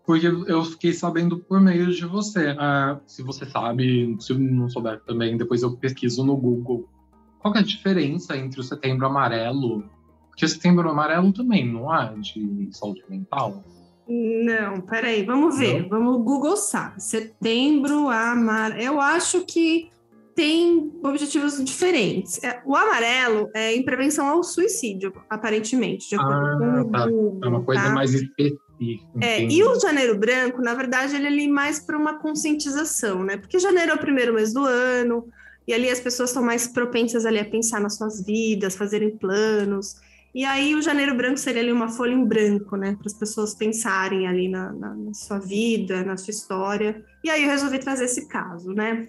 [0.07, 2.53] Porque eu fiquei sabendo por meio de você.
[2.53, 6.89] Uh, se você sabe, se não souber também, depois eu pesquiso no Google.
[7.41, 9.85] Qual é a diferença entre o Setembro Amarelo
[10.39, 13.65] porque setembro amarelo também, não há de saúde mental?
[14.09, 15.83] Não, peraí, vamos ver.
[15.83, 15.89] Não?
[15.89, 17.03] Vamos, Google sabe.
[17.03, 18.81] Setembro amarelo.
[18.81, 19.91] Eu acho que
[20.37, 22.43] tem objetivos diferentes.
[22.45, 27.07] É, o amarelo é em prevenção ao suicídio, aparentemente, de acordo ah, com o tá.
[27.07, 27.41] Google.
[27.43, 27.91] É uma coisa tá?
[27.91, 28.59] mais específica.
[29.21, 33.37] É, e o janeiro branco, na verdade, ele é ali mais para uma conscientização, né?
[33.37, 35.29] Porque janeiro é o primeiro mês do ano,
[35.67, 39.97] e ali as pessoas estão mais propensas ali a pensar nas suas vidas, fazerem planos.
[40.39, 43.57] E aí o janeiro branco seria ali uma folha em branco, né, para as pessoas
[43.57, 47.05] pensarem ali na, na, na, sua vida, na sua história.
[47.25, 49.09] E aí eu resolvi trazer esse caso, né?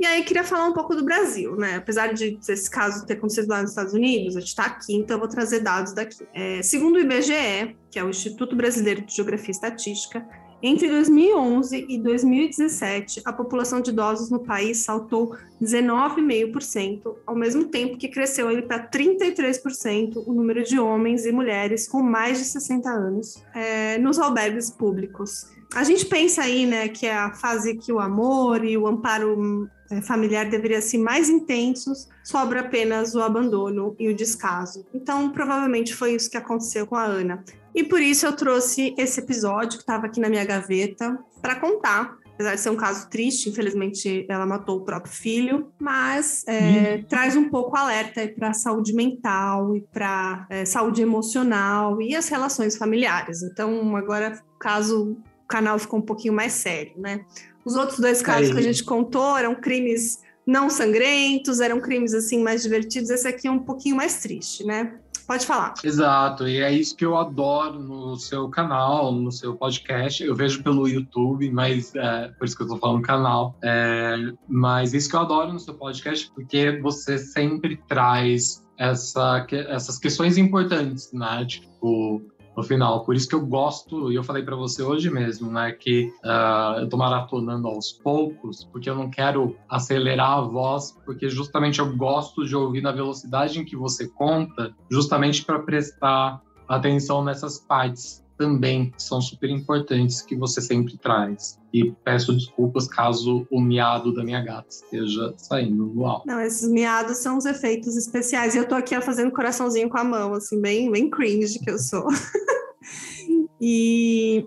[0.00, 1.76] E aí queria falar um pouco do Brasil, né?
[1.76, 5.16] Apesar de esse caso ter acontecido lá nos Estados Unidos, a gente está aqui, então
[5.16, 6.26] eu vou trazer dados daqui.
[6.32, 10.26] É, segundo o IBGE, que é o Instituto Brasileiro de Geografia e Estatística,
[10.62, 17.98] entre 2011 e 2017, a população de idosos no país saltou 19,5%, ao mesmo tempo
[17.98, 23.42] que cresceu para 33% o número de homens e mulheres com mais de 60 anos
[23.54, 25.46] é, nos albergues públicos.
[25.74, 29.68] a gente pensa aí, né, que é a fase que o amor e o amparo
[30.00, 34.86] familiar deveriam ser mais intensos, sobra apenas o abandono e o descaso.
[34.94, 37.44] Então, provavelmente foi isso que aconteceu com a Ana.
[37.74, 42.16] E por isso eu trouxe esse episódio que estava aqui na minha gaveta para contar.
[42.34, 47.36] Apesar de ser um caso triste, infelizmente ela matou o próprio filho, mas é, traz
[47.36, 52.76] um pouco alerta para a saúde mental e para é, saúde emocional e as relações
[52.76, 53.42] familiares.
[53.42, 55.12] Então, agora, caso
[55.44, 57.24] o canal ficou um pouquinho mais sério, né?
[57.64, 58.54] Os outros dois casos Aí.
[58.54, 63.10] que a gente contou eram crimes não sangrentos, eram crimes assim mais divertidos.
[63.10, 64.98] Esse aqui é um pouquinho mais triste, né?
[65.26, 65.74] Pode falar.
[65.84, 70.22] Exato, e é isso que eu adoro no seu canal, no seu podcast.
[70.22, 73.56] Eu vejo pelo YouTube, mas é, por isso que eu tô falando canal.
[73.62, 74.16] É,
[74.48, 80.36] mas isso que eu adoro no seu podcast, porque você sempre traz essa, essas questões
[80.36, 81.44] importantes, né?
[81.46, 82.20] Tipo,
[82.56, 83.04] no final.
[83.04, 86.80] Por isso que eu gosto, e eu falei para você hoje mesmo, né, que uh,
[86.80, 91.96] eu tô maratonando aos poucos, porque eu não quero acelerar a voz, porque justamente eu
[91.96, 98.21] gosto de ouvir na velocidade em que você conta, justamente para prestar atenção nessas partes
[98.42, 101.60] também são super importantes que você sempre traz.
[101.72, 106.26] E peço desculpas caso o miado da minha gata esteja saindo no alto.
[106.26, 108.56] Não, esses miados são os efeitos especiais.
[108.56, 111.78] E eu tô aqui fazendo coraçãozinho com a mão, assim, bem, bem cringe que eu
[111.78, 112.04] sou.
[113.60, 114.44] e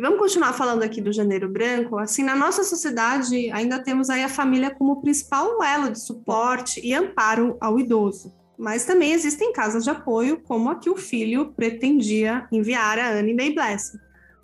[0.00, 1.96] vamos continuar falando aqui do Janeiro Branco.
[1.96, 6.92] Assim, na nossa sociedade, ainda temos aí a família como principal elo de suporte e
[6.92, 8.32] amparo ao idoso.
[8.58, 13.34] Mas também existem casas de apoio, como a que o filho pretendia enviar a Anne
[13.34, 13.98] May Blessing.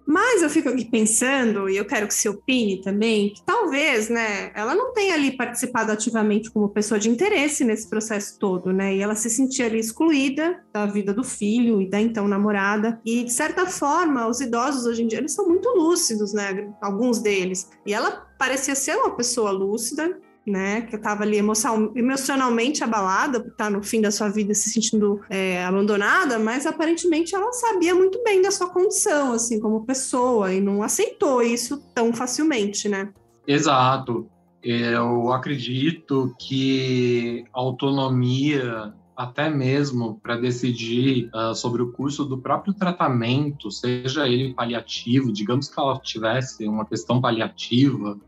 [0.07, 4.53] Mas eu fico aqui pensando, e eu quero que você opine também, que talvez, né,
[4.55, 8.95] ela não tenha ali participado ativamente como pessoa de interesse nesse processo todo, né?
[8.95, 13.01] E ela se sentia ali excluída da vida do filho e da então namorada.
[13.05, 16.71] E de certa forma, os idosos hoje em dia eles são muito lúcidos, né?
[16.83, 17.71] Alguns deles.
[17.87, 20.83] E ela parecia ser uma pessoa lúcida, né?
[20.83, 25.21] Que estava ali emocional, emocionalmente abalada por estar no fim da sua vida se sentindo
[25.31, 30.61] é, abandonada, mas aparentemente ela sabia muito bem da sua condição, assim, como pessoa, e
[30.61, 33.13] não aceitou isso tão facilmente, né?
[33.47, 34.29] Exato.
[34.63, 43.71] Eu acredito que autonomia até mesmo para decidir uh, sobre o curso do próprio tratamento,
[43.71, 48.19] seja ele paliativo, digamos que ela tivesse uma questão paliativa,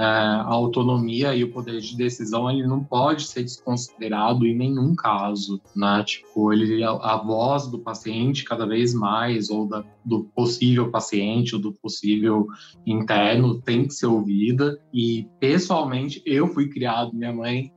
[0.00, 5.60] a autonomia e o poder de decisão ele não pode ser desconsiderado em nenhum caso,
[5.74, 6.04] né?
[6.04, 11.56] Tipo, ele a, a voz do paciente cada vez mais ou da, do possível paciente
[11.56, 12.46] ou do possível
[12.86, 17.72] interno tem que ser ouvida e pessoalmente eu fui criado, minha mãe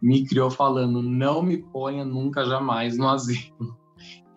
[0.00, 3.76] me criou falando não me ponha nunca jamais no asilo.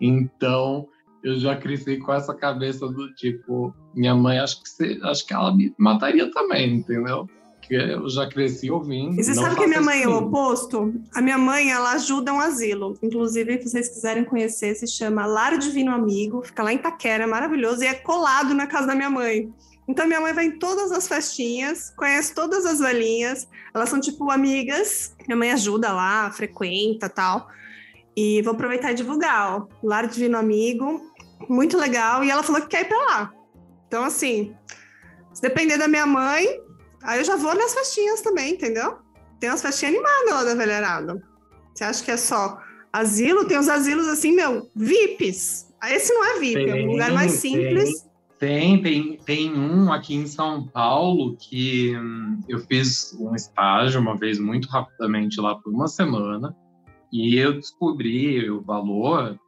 [0.02, 0.88] Então,
[1.22, 5.54] eu já cresci com essa cabeça do tipo, minha mãe acho que acho que ela
[5.54, 7.28] me mataria também, entendeu?
[7.58, 9.20] Porque eu já cresci ouvindo.
[9.20, 10.04] E você sabe que a minha mãe assim.
[10.04, 10.92] é o oposto?
[11.14, 12.98] A minha mãe, ela ajuda um asilo.
[13.02, 17.26] Inclusive, se vocês quiserem conhecer, se chama Lar Divino Amigo, fica lá em Taquera, é
[17.26, 19.52] maravilhoso, e é colado na casa da minha mãe.
[19.86, 24.30] Então, minha mãe vai em todas as festinhas, conhece todas as velhinhas, elas são tipo
[24.30, 27.48] amigas, minha mãe ajuda lá, frequenta tal.
[28.16, 29.66] E vou aproveitar e divulgar, ó.
[29.82, 31.00] Lar Divino Amigo,
[31.48, 32.24] muito legal.
[32.24, 33.32] E ela falou que quer ir pra lá.
[33.86, 34.54] Então, assim,
[35.32, 36.46] se depender da minha mãe,
[37.02, 38.98] aí eu já vou nas festinhas também, entendeu?
[39.38, 41.22] Tem umas festinhas animadas lá da velharada.
[41.74, 42.60] Você acha que é só
[42.92, 43.46] asilo?
[43.46, 45.68] Tem os asilos assim, meu, VIPs.
[45.84, 48.06] Esse não é VIP, tem, é um lugar mais simples.
[48.38, 54.16] Tem, tem, tem um aqui em São Paulo que hum, eu fiz um estágio uma
[54.16, 56.54] vez muito rapidamente lá por uma semana
[57.12, 59.38] e eu descobri o valor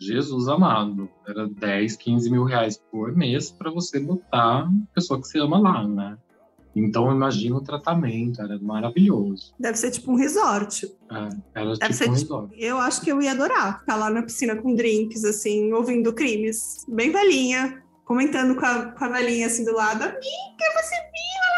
[0.00, 5.26] Jesus amado, era 10, 15 mil reais por mês para você botar a pessoa que
[5.26, 6.16] você ama lá, né?
[6.76, 9.52] Então, imagina o tratamento, era maravilhoso.
[9.58, 10.86] Deve ser tipo um resort.
[11.10, 12.50] É, era Deve tipo um resort.
[12.50, 16.12] Tipo, eu acho que eu ia adorar ficar lá na piscina com drinks, assim, ouvindo
[16.12, 16.84] crimes.
[16.88, 20.02] Bem velhinha, comentando com a, com a velhinha assim do lado.
[20.02, 21.38] Amiga, você viu?
[21.48, 21.57] Ela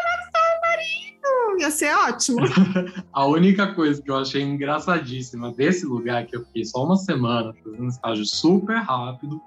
[1.58, 2.38] Ia ser ótimo.
[3.12, 7.52] a única coisa que eu achei engraçadíssima desse lugar, que eu fiquei só uma semana
[7.62, 9.40] fazendo estágio super rápido,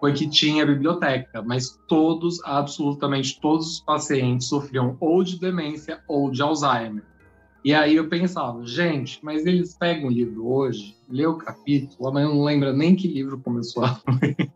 [0.00, 6.30] foi que tinha biblioteca, mas todos, absolutamente todos os pacientes sofriam ou de demência ou
[6.30, 7.04] de Alzheimer.
[7.64, 12.26] E aí eu pensava, gente, mas eles pegam o livro hoje, lê o capítulo, amanhã
[12.26, 14.50] não lembra nem que livro começou a ler.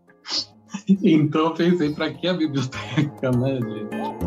[1.04, 4.25] então eu pensei, para que a biblioteca, né, gente?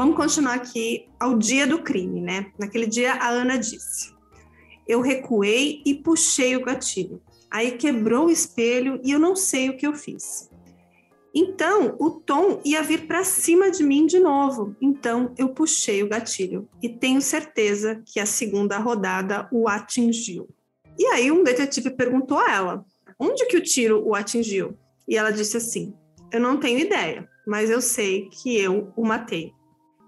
[0.00, 2.50] Vamos continuar aqui ao dia do crime, né?
[2.58, 4.14] Naquele dia a Ana disse:
[4.88, 7.20] Eu recuei e puxei o gatilho.
[7.50, 10.48] Aí quebrou o espelho e eu não sei o que eu fiz.
[11.34, 14.74] Então, o Tom ia vir para cima de mim de novo.
[14.80, 20.48] Então, eu puxei o gatilho e tenho certeza que a segunda rodada o atingiu.
[20.98, 22.86] E aí, um detetive perguntou a ela:
[23.18, 24.78] onde que o tiro o atingiu?
[25.06, 25.92] E ela disse assim:
[26.32, 29.52] eu não tenho ideia, mas eu sei que eu o matei.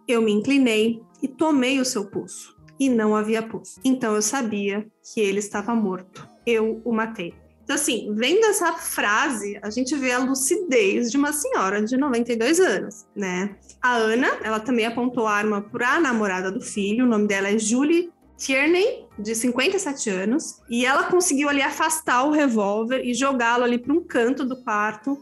[0.06, 2.56] Eu me inclinei e tomei o seu pulso.
[2.78, 3.80] E não havia pulso.
[3.84, 6.28] Então eu sabia que ele estava morto.
[6.44, 7.34] Eu o matei.
[7.62, 12.58] Então, assim, vendo essa frase, a gente vê a lucidez de uma senhora de 92
[12.58, 13.56] anos, né?
[13.80, 17.48] A Ana, ela também apontou a arma para a namorada do filho, o nome dela
[17.48, 23.62] é Julie Tierney, de 57 anos, e ela conseguiu ali afastar o revólver e jogá-lo
[23.62, 25.16] ali para um canto do quarto.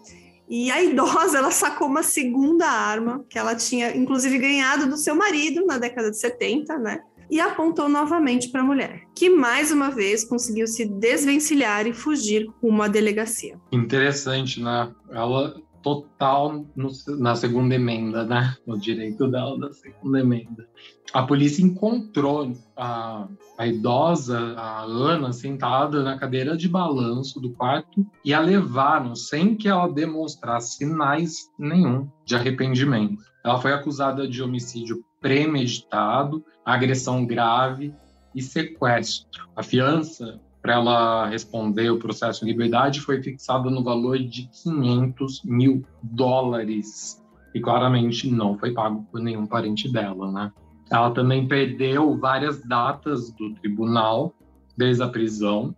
[0.50, 5.14] E a idosa, ela sacou uma segunda arma que ela tinha, inclusive, ganhado do seu
[5.14, 7.00] marido na década de 70, né?
[7.30, 12.48] e apontou novamente para a mulher, que mais uma vez conseguiu se desvencilhar e fugir
[12.60, 13.56] rumo à delegacia.
[13.70, 14.90] Interessante, né?
[15.10, 18.54] Ela total no, na segunda emenda, né?
[18.66, 20.68] No direito dela da segunda emenda.
[21.12, 23.26] A polícia encontrou a,
[23.58, 29.56] a idosa, a Ana, sentada na cadeira de balanço do quarto e a levaram sem
[29.56, 33.22] que ela demonstrasse sinais nenhum de arrependimento.
[33.44, 37.92] Ela foi acusada de homicídio premeditado, agressão grave
[38.34, 39.48] e sequestro.
[39.56, 45.42] A fiança para ela responder o processo em liberdade foi fixada no valor de 500
[45.44, 47.22] mil dólares
[47.54, 50.52] e claramente não foi pago por nenhum parente dela, né?
[50.90, 54.34] Ela também perdeu várias datas do tribunal
[54.76, 55.74] desde a prisão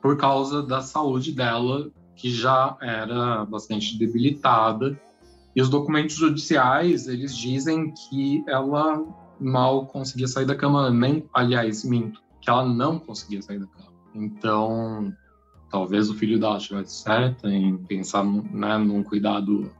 [0.00, 4.98] por causa da saúde dela, que já era bastante debilitada
[5.54, 9.04] e os documentos judiciais, eles dizem que ela
[9.38, 13.91] mal conseguia sair da cama, nem, aliás, minto, que ela não conseguia sair da cama.
[14.14, 15.12] Então,
[15.70, 19.70] talvez o filho dela estivesse certa em pensar né, num cuidado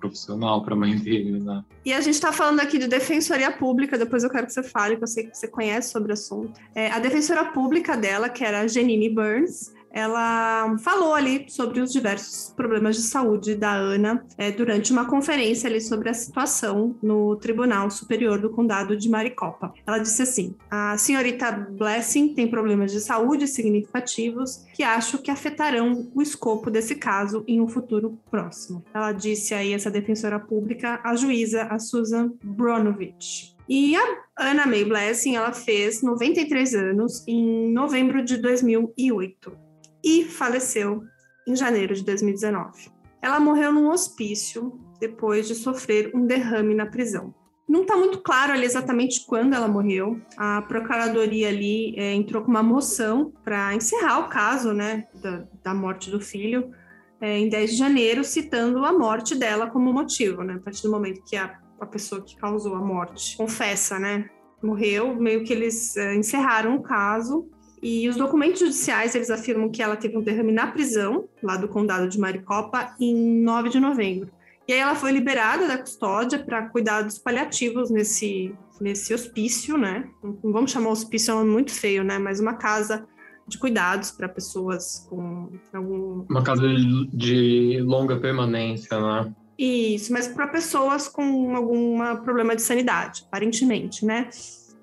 [0.00, 1.64] profissional para a mãe dele, né?
[1.84, 4.96] E a gente está falando aqui de defensoria pública, depois eu quero que você fale,
[4.96, 6.58] que eu sei que você conhece sobre o assunto.
[6.74, 11.92] É, a defensora pública dela, que era a Janine Burns, ela falou ali sobre os
[11.92, 17.36] diversos problemas de saúde da Ana é, durante uma conferência ali sobre a situação no
[17.36, 19.72] Tribunal Superior do Condado de Maricopa.
[19.86, 26.10] Ela disse assim: a senhorita Blessing tem problemas de saúde significativos que acho que afetarão
[26.12, 28.84] o escopo desse caso em um futuro próximo.
[28.92, 33.54] Ela disse aí, essa defensora pública, a juíza, a Susan Bronovich.
[33.68, 34.02] E a
[34.36, 39.73] Ana May Blessing, ela fez 93 anos em novembro de 2008
[40.04, 41.02] e faleceu
[41.46, 42.92] em janeiro de 2019.
[43.22, 47.34] Ela morreu num hospício depois de sofrer um derrame na prisão.
[47.66, 50.20] Não está muito claro ali exatamente quando ela morreu.
[50.36, 55.74] A procuradoria ali é, entrou com uma moção para encerrar o caso né, da, da
[55.74, 56.70] morte do filho
[57.18, 60.54] é, em 10 de janeiro, citando a morte dela como motivo, né?
[60.54, 64.28] A partir do momento que a, a pessoa que causou a morte confessa, né?
[64.62, 67.48] Morreu, meio que eles é, encerraram o caso
[67.86, 71.68] e os documentos judiciais, eles afirmam que ela teve um derrame na prisão, lá do
[71.68, 74.30] condado de Maricopa, em 9 de novembro.
[74.66, 80.08] E aí ela foi liberada da custódia para cuidados paliativos nesse, nesse hospício, né?
[80.22, 82.18] Não vamos chamar hospício, é um nome muito feio, né?
[82.18, 83.06] Mas uma casa
[83.46, 86.24] de cuidados para pessoas com algum...
[86.30, 86.66] Uma casa
[87.12, 89.30] de longa permanência, né?
[89.58, 94.30] Isso, mas para pessoas com algum problema de sanidade, aparentemente, né?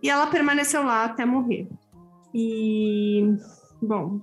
[0.04, 1.68] E ela permaneceu lá até morrer.
[2.34, 3.36] E,
[3.82, 4.21] bom,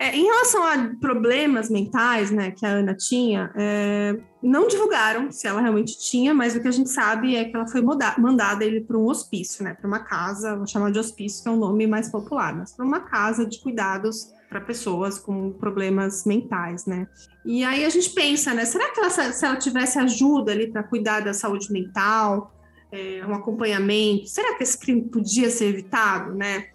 [0.00, 5.48] é, em relação a problemas mentais, né, que a Ana tinha, é, não divulgaram se
[5.48, 8.80] ela realmente tinha, mas o que a gente sabe é que ela foi mandada ele
[8.80, 11.84] para um hospício, né, para uma casa, vou chamar de hospício, que é um nome
[11.88, 17.06] mais popular, mas para uma casa de cuidados para pessoas com problemas mentais, né?
[17.44, 20.84] E aí a gente pensa, né, será que ela, se ela tivesse ajuda ali para
[20.84, 22.54] cuidar da saúde mental,
[22.92, 26.68] é, um acompanhamento, será que esse crime podia ser evitado, né?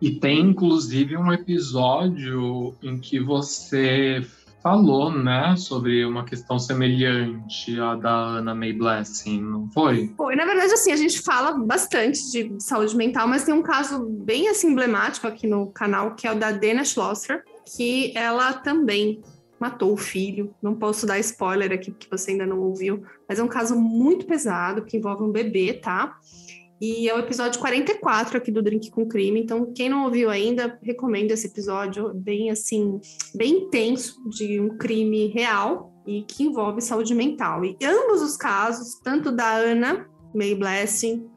[0.00, 4.24] E tem inclusive um episódio em que você
[4.62, 10.12] falou, né, sobre uma questão semelhante à da Ana May Blessing, não foi?
[10.16, 14.04] Foi, na verdade, assim, a gente fala bastante de saúde mental, mas tem um caso
[14.04, 17.42] bem assim, emblemático aqui no canal, que é o da Dana Schlosser,
[17.74, 19.22] que ela também
[19.58, 20.54] matou o filho.
[20.62, 24.26] Não posso dar spoiler aqui, porque você ainda não ouviu, mas é um caso muito
[24.26, 26.16] pesado, que envolve um bebê, tá?
[26.80, 29.38] E é o episódio 44 aqui do Drink com Crime.
[29.38, 32.98] Então, quem não ouviu ainda, recomendo esse episódio bem assim,
[33.34, 37.64] bem intenso de um crime real e que envolve saúde mental.
[37.64, 41.28] E ambos os casos, tanto da Ana May Blessing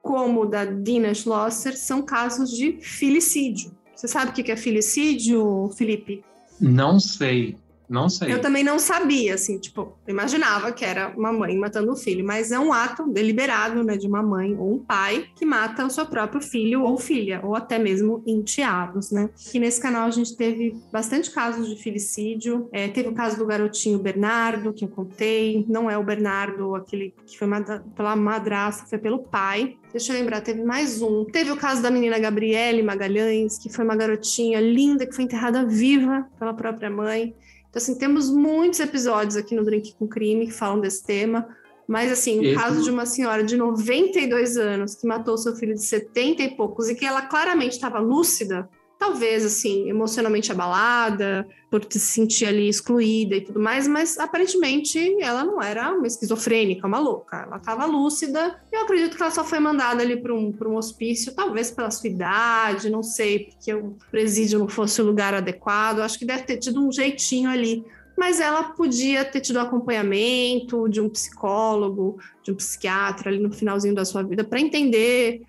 [0.00, 3.76] como da Dina Schlosser, são casos de filicídio.
[3.92, 6.22] Você sabe o que é filicídio, Felipe?
[6.60, 7.56] Não sei.
[7.88, 8.32] Não sei.
[8.32, 12.50] Eu também não sabia, assim, tipo, imaginava que era uma mãe matando o filho, mas
[12.50, 16.06] é um ato deliberado, né, de uma mãe ou um pai que mata o seu
[16.06, 19.30] próprio filho ou filha, ou até mesmo enteados, né?
[19.46, 22.68] Aqui nesse canal a gente teve bastante casos de filicídio.
[22.72, 25.64] É, teve o caso do garotinho Bernardo, que eu contei.
[25.68, 27.48] Não é o Bernardo, aquele que foi
[27.94, 29.76] pela madrasta, foi pelo pai.
[29.92, 31.24] Deixa eu lembrar, teve mais um.
[31.24, 35.64] Teve o caso da menina Gabriele Magalhães, que foi uma garotinha linda que foi enterrada
[35.64, 37.34] viva pela própria mãe.
[37.76, 41.46] Então, assim, temos muitos episódios aqui no Drink com Crime que falam desse tema.
[41.86, 42.54] Mas, assim, o Esse...
[42.54, 46.88] caso de uma senhora de 92 anos que matou seu filho de 70 e poucos
[46.88, 48.66] e que ela claramente estava lúcida,
[48.98, 55.44] talvez assim, emocionalmente abalada, por se sentir ali excluída e tudo mais, mas aparentemente ela
[55.44, 57.42] não era uma esquizofrênica, uma louca.
[57.42, 58.58] Ela estava lúcida.
[58.72, 62.08] Eu acredito que ela só foi mandada ali para um, um hospício, talvez pela sua
[62.08, 66.00] idade, não sei, porque o presídio não fosse o lugar adequado.
[66.00, 67.84] Acho que deve ter tido um jeitinho ali.
[68.16, 73.94] Mas ela podia ter tido acompanhamento de um psicólogo, de um psiquiatra ali no finalzinho
[73.94, 75.42] da sua vida para entender.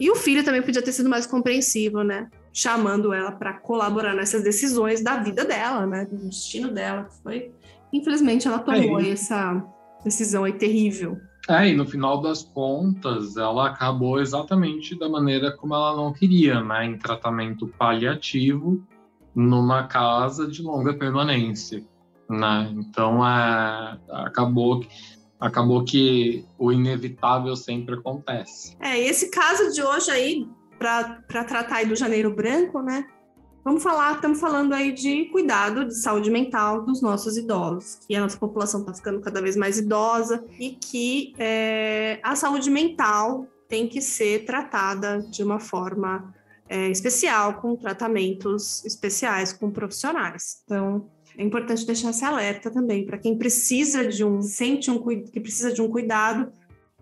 [0.00, 2.30] E o filho também podia ter sido mais compreensivo, né?
[2.54, 7.08] Chamando ela para colaborar nessas decisões da vida dela, né, do destino dela.
[7.20, 7.52] Foi,
[7.92, 9.60] infelizmente, ela tomou é, essa
[10.04, 11.18] decisão aí terrível.
[11.48, 16.62] É, e no final das contas, ela acabou exatamente da maneira como ela não queria,
[16.62, 18.86] né, em tratamento paliativo
[19.34, 21.84] numa casa de longa permanência,
[22.30, 22.72] né?
[22.76, 24.86] Então, é, acabou
[25.40, 28.76] acabou que o inevitável sempre acontece.
[28.80, 30.48] É, esse caso de hoje aí
[30.78, 33.06] para tratar aí do janeiro branco, né?
[33.64, 38.20] Vamos falar, estamos falando aí de cuidado de saúde mental dos nossos idosos, que a
[38.20, 43.88] nossa população está ficando cada vez mais idosa e que é, a saúde mental tem
[43.88, 46.34] que ser tratada de uma forma
[46.68, 50.62] é, especial, com tratamentos especiais, com profissionais.
[50.64, 55.40] Então, é importante deixar esse alerta também para quem precisa de um, sente um, que
[55.40, 56.52] precisa de um cuidado,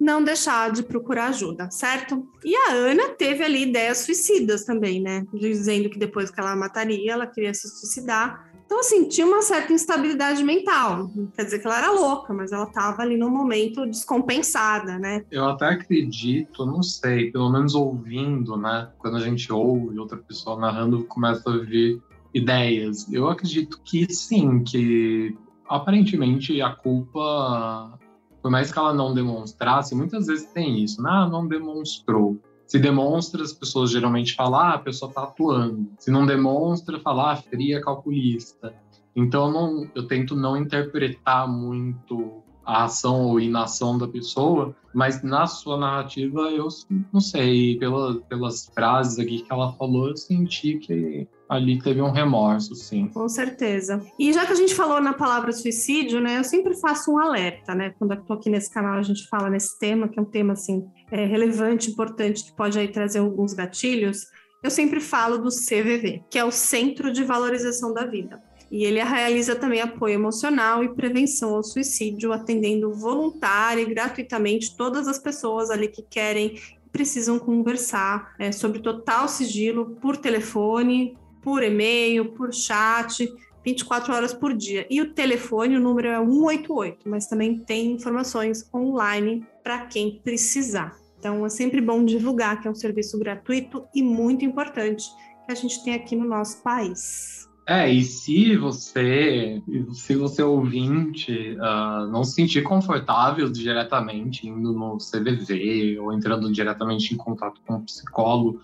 [0.01, 2.27] não deixar de procurar ajuda, certo?
[2.45, 5.25] E a Ana teve ali ideias suicidas também, né?
[5.33, 8.51] Dizendo que depois que ela mataria, ela queria se suicidar.
[8.65, 11.11] Então, assim, tinha uma certa instabilidade mental.
[11.37, 15.25] Quer dizer que ela era louca, mas ela estava ali num momento descompensada, né?
[15.31, 18.89] Eu até acredito, não sei, pelo menos ouvindo, né?
[18.99, 22.01] Quando a gente ouve outra pessoa narrando, começa a vir
[22.33, 23.07] ideias.
[23.13, 25.37] Eu acredito que sim, que
[25.69, 27.99] aparentemente a culpa
[28.43, 32.37] por mais que ela não demonstrasse, muitas vezes tem isso, ah, não demonstrou.
[32.67, 35.89] Se demonstra, as pessoas geralmente falam, ah, a pessoa está atuando.
[35.99, 38.75] Se não demonstra, falar ah, fria calculista.
[39.15, 45.23] Então, eu, não, eu tento não interpretar muito a ação ou inação da pessoa, mas
[45.23, 46.69] na sua narrativa, eu
[47.13, 52.11] não sei, pela, pelas frases aqui que ela falou, eu senti que ali teve um
[52.11, 53.09] remorso, sim.
[53.09, 54.03] Com certeza.
[54.19, 57.75] E já que a gente falou na palavra suicídio, né, eu sempre faço um alerta,
[57.75, 57.95] né?
[57.99, 60.55] Quando eu tô aqui nesse canal, a gente fala nesse tema, que é um tema,
[60.55, 64.27] assim, é, relevante, importante, que pode aí trazer alguns gatilhos.
[64.63, 68.43] Eu sempre falo do CVV, que é o Centro de Valorização da Vida.
[68.71, 75.07] E ele realiza também apoio emocional e prevenção ao suicídio, atendendo voluntária e gratuitamente todas
[75.07, 76.57] as pessoas ali que querem
[76.91, 83.29] precisam conversar é, sobre total sigilo por telefone, por e-mail, por chat,
[83.65, 84.87] 24 horas por dia.
[84.89, 90.97] E o telefone, o número é 188, mas também tem informações online para quem precisar.
[91.19, 95.05] Então é sempre bom divulgar que é um serviço gratuito e muito importante
[95.47, 97.49] que a gente tem aqui no nosso país.
[97.69, 99.63] É, e se você,
[99.93, 107.15] se você ouvinte uh, não se sentir confortável diretamente indo no CVV ou entrando diretamente
[107.15, 108.61] em contato com um psicólogo,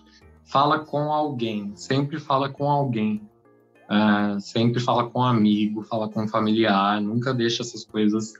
[0.49, 3.21] fala com alguém, sempre fala com alguém.
[3.89, 8.33] Uh, sempre fala com um amigo, fala com um familiar, nunca deixa essas coisas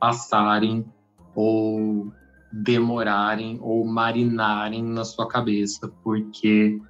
[0.00, 0.84] passarem
[1.36, 2.12] ou
[2.52, 6.80] demorarem ou marinarem na sua cabeça, porque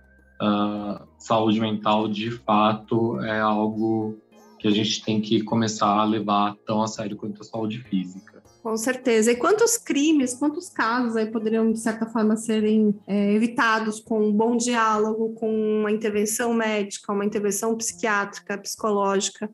[0.40, 4.18] uh, saúde mental de fato é algo
[4.58, 8.41] que a gente tem que começar a levar tão a sério quanto a saúde física.
[8.62, 9.32] Com certeza.
[9.32, 14.32] E quantos crimes, quantos casos aí poderiam, de certa forma, serem é, evitados com um
[14.32, 19.50] bom diálogo, com uma intervenção médica, uma intervenção psiquiátrica, psicológica?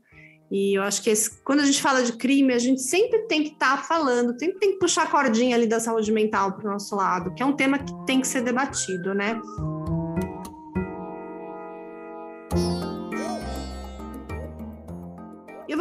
[0.50, 3.42] E eu acho que esse, quando a gente fala de crime, a gente sempre tem
[3.42, 6.68] que estar tá falando, sempre tem que puxar a cordinha ali da saúde mental para
[6.68, 9.40] o nosso lado, que é um tema que tem que ser debatido, né?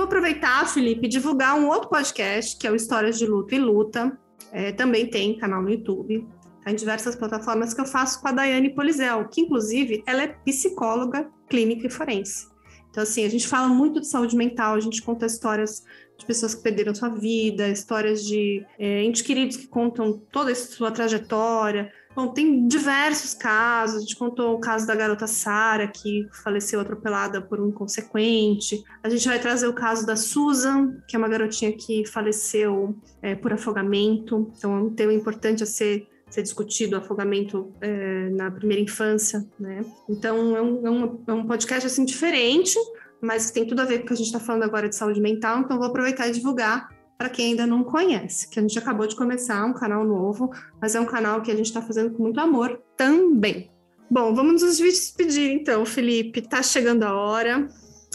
[0.08, 4.18] Aproveitar, Felipe, e divulgar um outro podcast, que é o Histórias de Luto e Luta.
[4.52, 6.26] É, também tem canal no YouTube,
[6.64, 10.28] tá em diversas plataformas que eu faço com a Daiane Polizel, que inclusive ela é
[10.28, 12.48] psicóloga clínica e forense.
[12.90, 15.84] Então, assim, a gente fala muito de saúde mental, a gente conta histórias
[16.18, 20.56] de pessoas que perderam sua vida, histórias de é, entes queridos que contam toda a
[20.56, 21.92] sua trajetória.
[22.18, 23.98] Bom, tem diversos casos.
[23.98, 28.84] A gente contou o caso da garota Sara, que faleceu atropelada por um inconsequente.
[29.04, 33.36] A gente vai trazer o caso da Susan, que é uma garotinha que faleceu é,
[33.36, 34.52] por afogamento.
[34.58, 39.86] Então, é um tema importante a ser ser discutido afogamento é, na primeira infância, né?
[40.10, 42.78] Então é um, é um, é um podcast assim diferente,
[43.22, 45.22] mas tem tudo a ver com o que a gente está falando agora de saúde
[45.22, 45.60] mental.
[45.60, 49.16] Então vou aproveitar e divulgar para quem ainda não conhece, que a gente acabou de
[49.16, 52.40] começar um canal novo, mas é um canal que a gente está fazendo com muito
[52.40, 53.72] amor também.
[54.10, 56.42] Bom, vamos nos despedir então, Felipe.
[56.42, 57.68] Tá chegando a hora.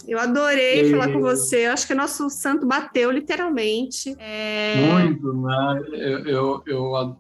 [0.07, 0.91] Eu adorei e...
[0.91, 1.67] falar com você.
[1.67, 4.15] Eu acho que o nosso santo bateu, literalmente.
[4.19, 4.91] É...
[4.91, 5.83] Muito, né?
[5.93, 7.17] Eu, eu, eu,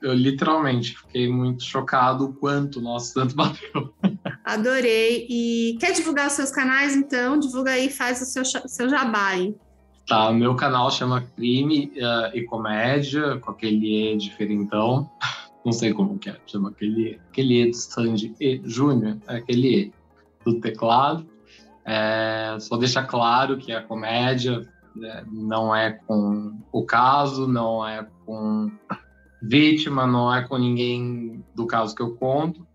[0.00, 3.92] eu, literalmente fiquei muito chocado o quanto o nosso santo bateu.
[4.44, 5.26] Adorei.
[5.28, 7.38] E quer divulgar os seus canais, então?
[7.38, 9.32] Divulga aí, faz o seu, seu jabá.
[10.06, 15.10] Tá, o meu canal chama Crime uh, e Comédia, com aquele E diferentão.
[15.64, 19.76] Não sei como que é, chama aquele, aquele E do Sandy E Júnior, é aquele
[19.76, 19.92] E
[20.44, 21.26] do teclado.
[21.86, 28.06] É, só deixar claro que a comédia né, não é com o caso, não é
[28.26, 28.70] com
[29.42, 32.66] vítima, não é com ninguém do caso que eu conto,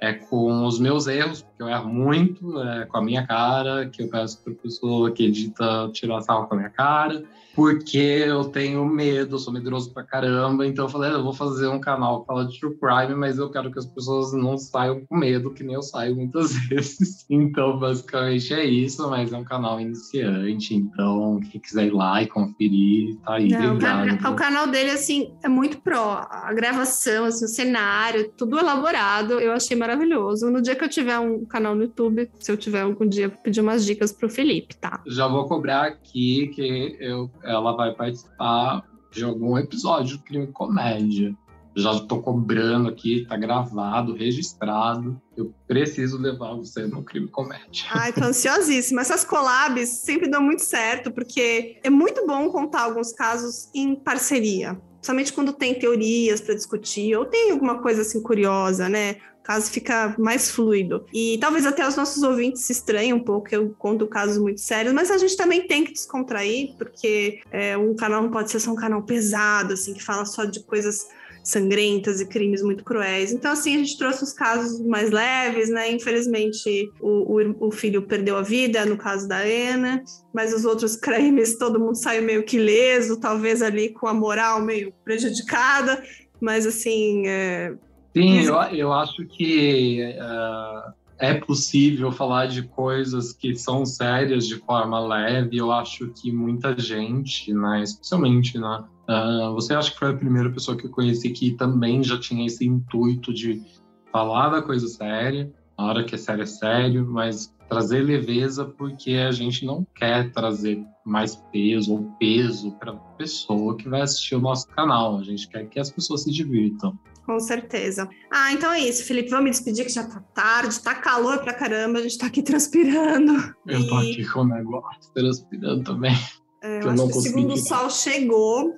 [0.00, 4.02] é com os meus erros, porque eu erro muito, é com a minha cara, que
[4.02, 7.22] eu peço para a pessoa que edita tirar sal com a minha cara,
[7.54, 11.32] porque eu tenho medo, eu sou medroso pra caramba, então eu falei, ah, eu vou
[11.32, 14.56] fazer um canal que fala de true crime, mas eu quero que as pessoas não
[14.56, 17.26] saiam com medo, que nem eu saio muitas vezes.
[17.28, 22.26] Então, basicamente é isso, mas é um canal iniciante, então quem quiser ir lá e
[22.26, 24.32] conferir, tá aí, não, obrigado.
[24.32, 29.52] O canal dele, assim, é muito pró, a gravação, assim, o cenário, tudo elaborado, eu
[29.52, 30.50] achei maravilhoso.
[30.50, 33.60] No dia que eu tiver um canal no YouTube, se eu tiver algum dia, pedir
[33.60, 35.02] umas dicas pro Felipe, tá?
[35.06, 41.34] Já vou cobrar aqui que eu ela vai participar de algum episódio do Crime Comédia.
[41.76, 45.20] Já estou cobrando aqui, tá gravado, registrado.
[45.36, 47.86] Eu preciso levar você no Crime Comédia.
[47.90, 49.00] Ai, tô ansiosíssima.
[49.00, 54.80] Essas collabs sempre dão muito certo, porque é muito bom contar alguns casos em parceria.
[54.94, 59.16] Principalmente quando tem teorias para discutir, ou tem alguma coisa assim curiosa, né?
[59.42, 61.04] Caso fica mais fluido.
[61.12, 64.94] E talvez até os nossos ouvintes se estranhem um pouco, eu conto casos muito sérios,
[64.94, 68.72] mas a gente também tem que descontrair, porque é, um canal não pode ser só
[68.72, 71.06] um canal pesado, assim, que fala só de coisas
[71.42, 73.32] sangrentas e crimes muito cruéis.
[73.32, 75.90] Então, assim, a gente trouxe os casos mais leves, né?
[75.90, 80.96] Infelizmente, o, o, o, filho perdeu a vida, no caso da Ana, mas os outros
[81.00, 86.02] crimes, todo mundo saiu meio que leso, talvez ali com a moral meio prejudicada,
[86.40, 87.74] mas, assim, é,
[88.12, 94.56] Sim, eu, eu acho que uh, é possível falar de coisas que são sérias de
[94.56, 95.56] forma leve.
[95.56, 100.50] Eu acho que muita gente, né, especialmente, né, uh, você acha que foi a primeira
[100.50, 103.62] pessoa que eu conheci que também já tinha esse intuito de
[104.10, 109.12] falar da coisa séria, na hora que é sério é sério, mas trazer leveza porque
[109.12, 114.34] a gente não quer trazer mais peso ou peso para a pessoa que vai assistir
[114.34, 115.18] o nosso canal.
[115.18, 116.98] A gente quer que as pessoas se divirtam.
[117.30, 118.10] Com certeza.
[118.28, 119.30] Ah, então é isso, Felipe.
[119.30, 122.42] Vamos me despedir que já tá tarde, tá calor pra caramba, a gente tá aqui
[122.42, 123.54] transpirando.
[123.68, 126.12] Eu tô aqui com o negócio transpirando também.
[126.60, 128.74] É, eu, acho que o segundo sol chegou.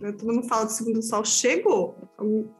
[0.00, 1.98] Todo mundo fala do segundo sol chegou.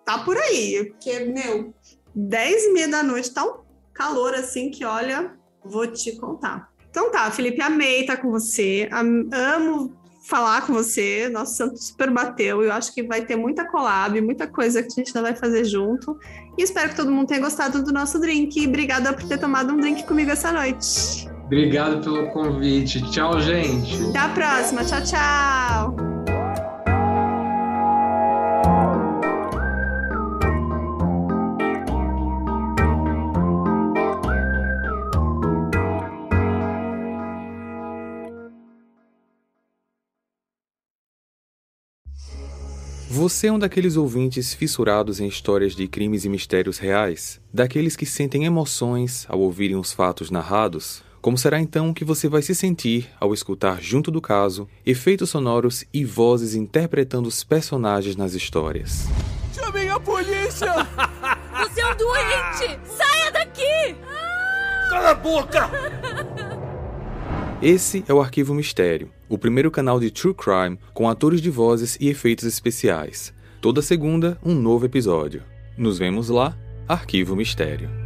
[0.05, 0.91] Tá por aí.
[0.91, 1.73] Porque, meu,
[2.13, 3.61] 10 e meia da noite tá um
[3.95, 6.73] calor assim que, olha, vou te contar.
[6.91, 8.89] Então tá, Felipe, amei estar com você.
[8.91, 9.97] Amo
[10.31, 11.29] falar com você.
[11.29, 12.63] Nosso santo super bateu.
[12.63, 15.65] Eu acho que vai ter muita collab, muita coisa que a gente ainda vai fazer
[15.65, 16.17] junto.
[16.57, 18.67] E espero que todo mundo tenha gostado do nosso drink.
[18.67, 21.29] Obrigada por ter tomado um drink comigo essa noite.
[21.47, 23.03] Obrigado pelo convite.
[23.11, 24.09] Tchau, gente.
[24.11, 24.85] Até a próxima.
[24.85, 26.10] Tchau, tchau.
[43.21, 47.39] Você é um daqueles ouvintes fissurados em histórias de crimes e mistérios reais?
[47.53, 51.03] Daqueles que sentem emoções ao ouvirem os fatos narrados?
[51.21, 55.85] Como será então que você vai se sentir ao escutar, junto do caso, efeitos sonoros
[55.93, 59.07] e vozes interpretando os personagens nas histórias?
[59.53, 60.73] Chamem a polícia!
[61.61, 62.81] você é um doente!
[62.87, 63.97] Saia daqui!
[64.89, 65.71] Cala a boca!
[67.63, 71.95] Esse é o Arquivo Mistério, o primeiro canal de True Crime com atores de vozes
[72.01, 73.35] e efeitos especiais.
[73.61, 75.43] Toda segunda, um novo episódio.
[75.77, 76.57] Nos vemos lá,
[76.89, 78.00] Arquivo Mistério.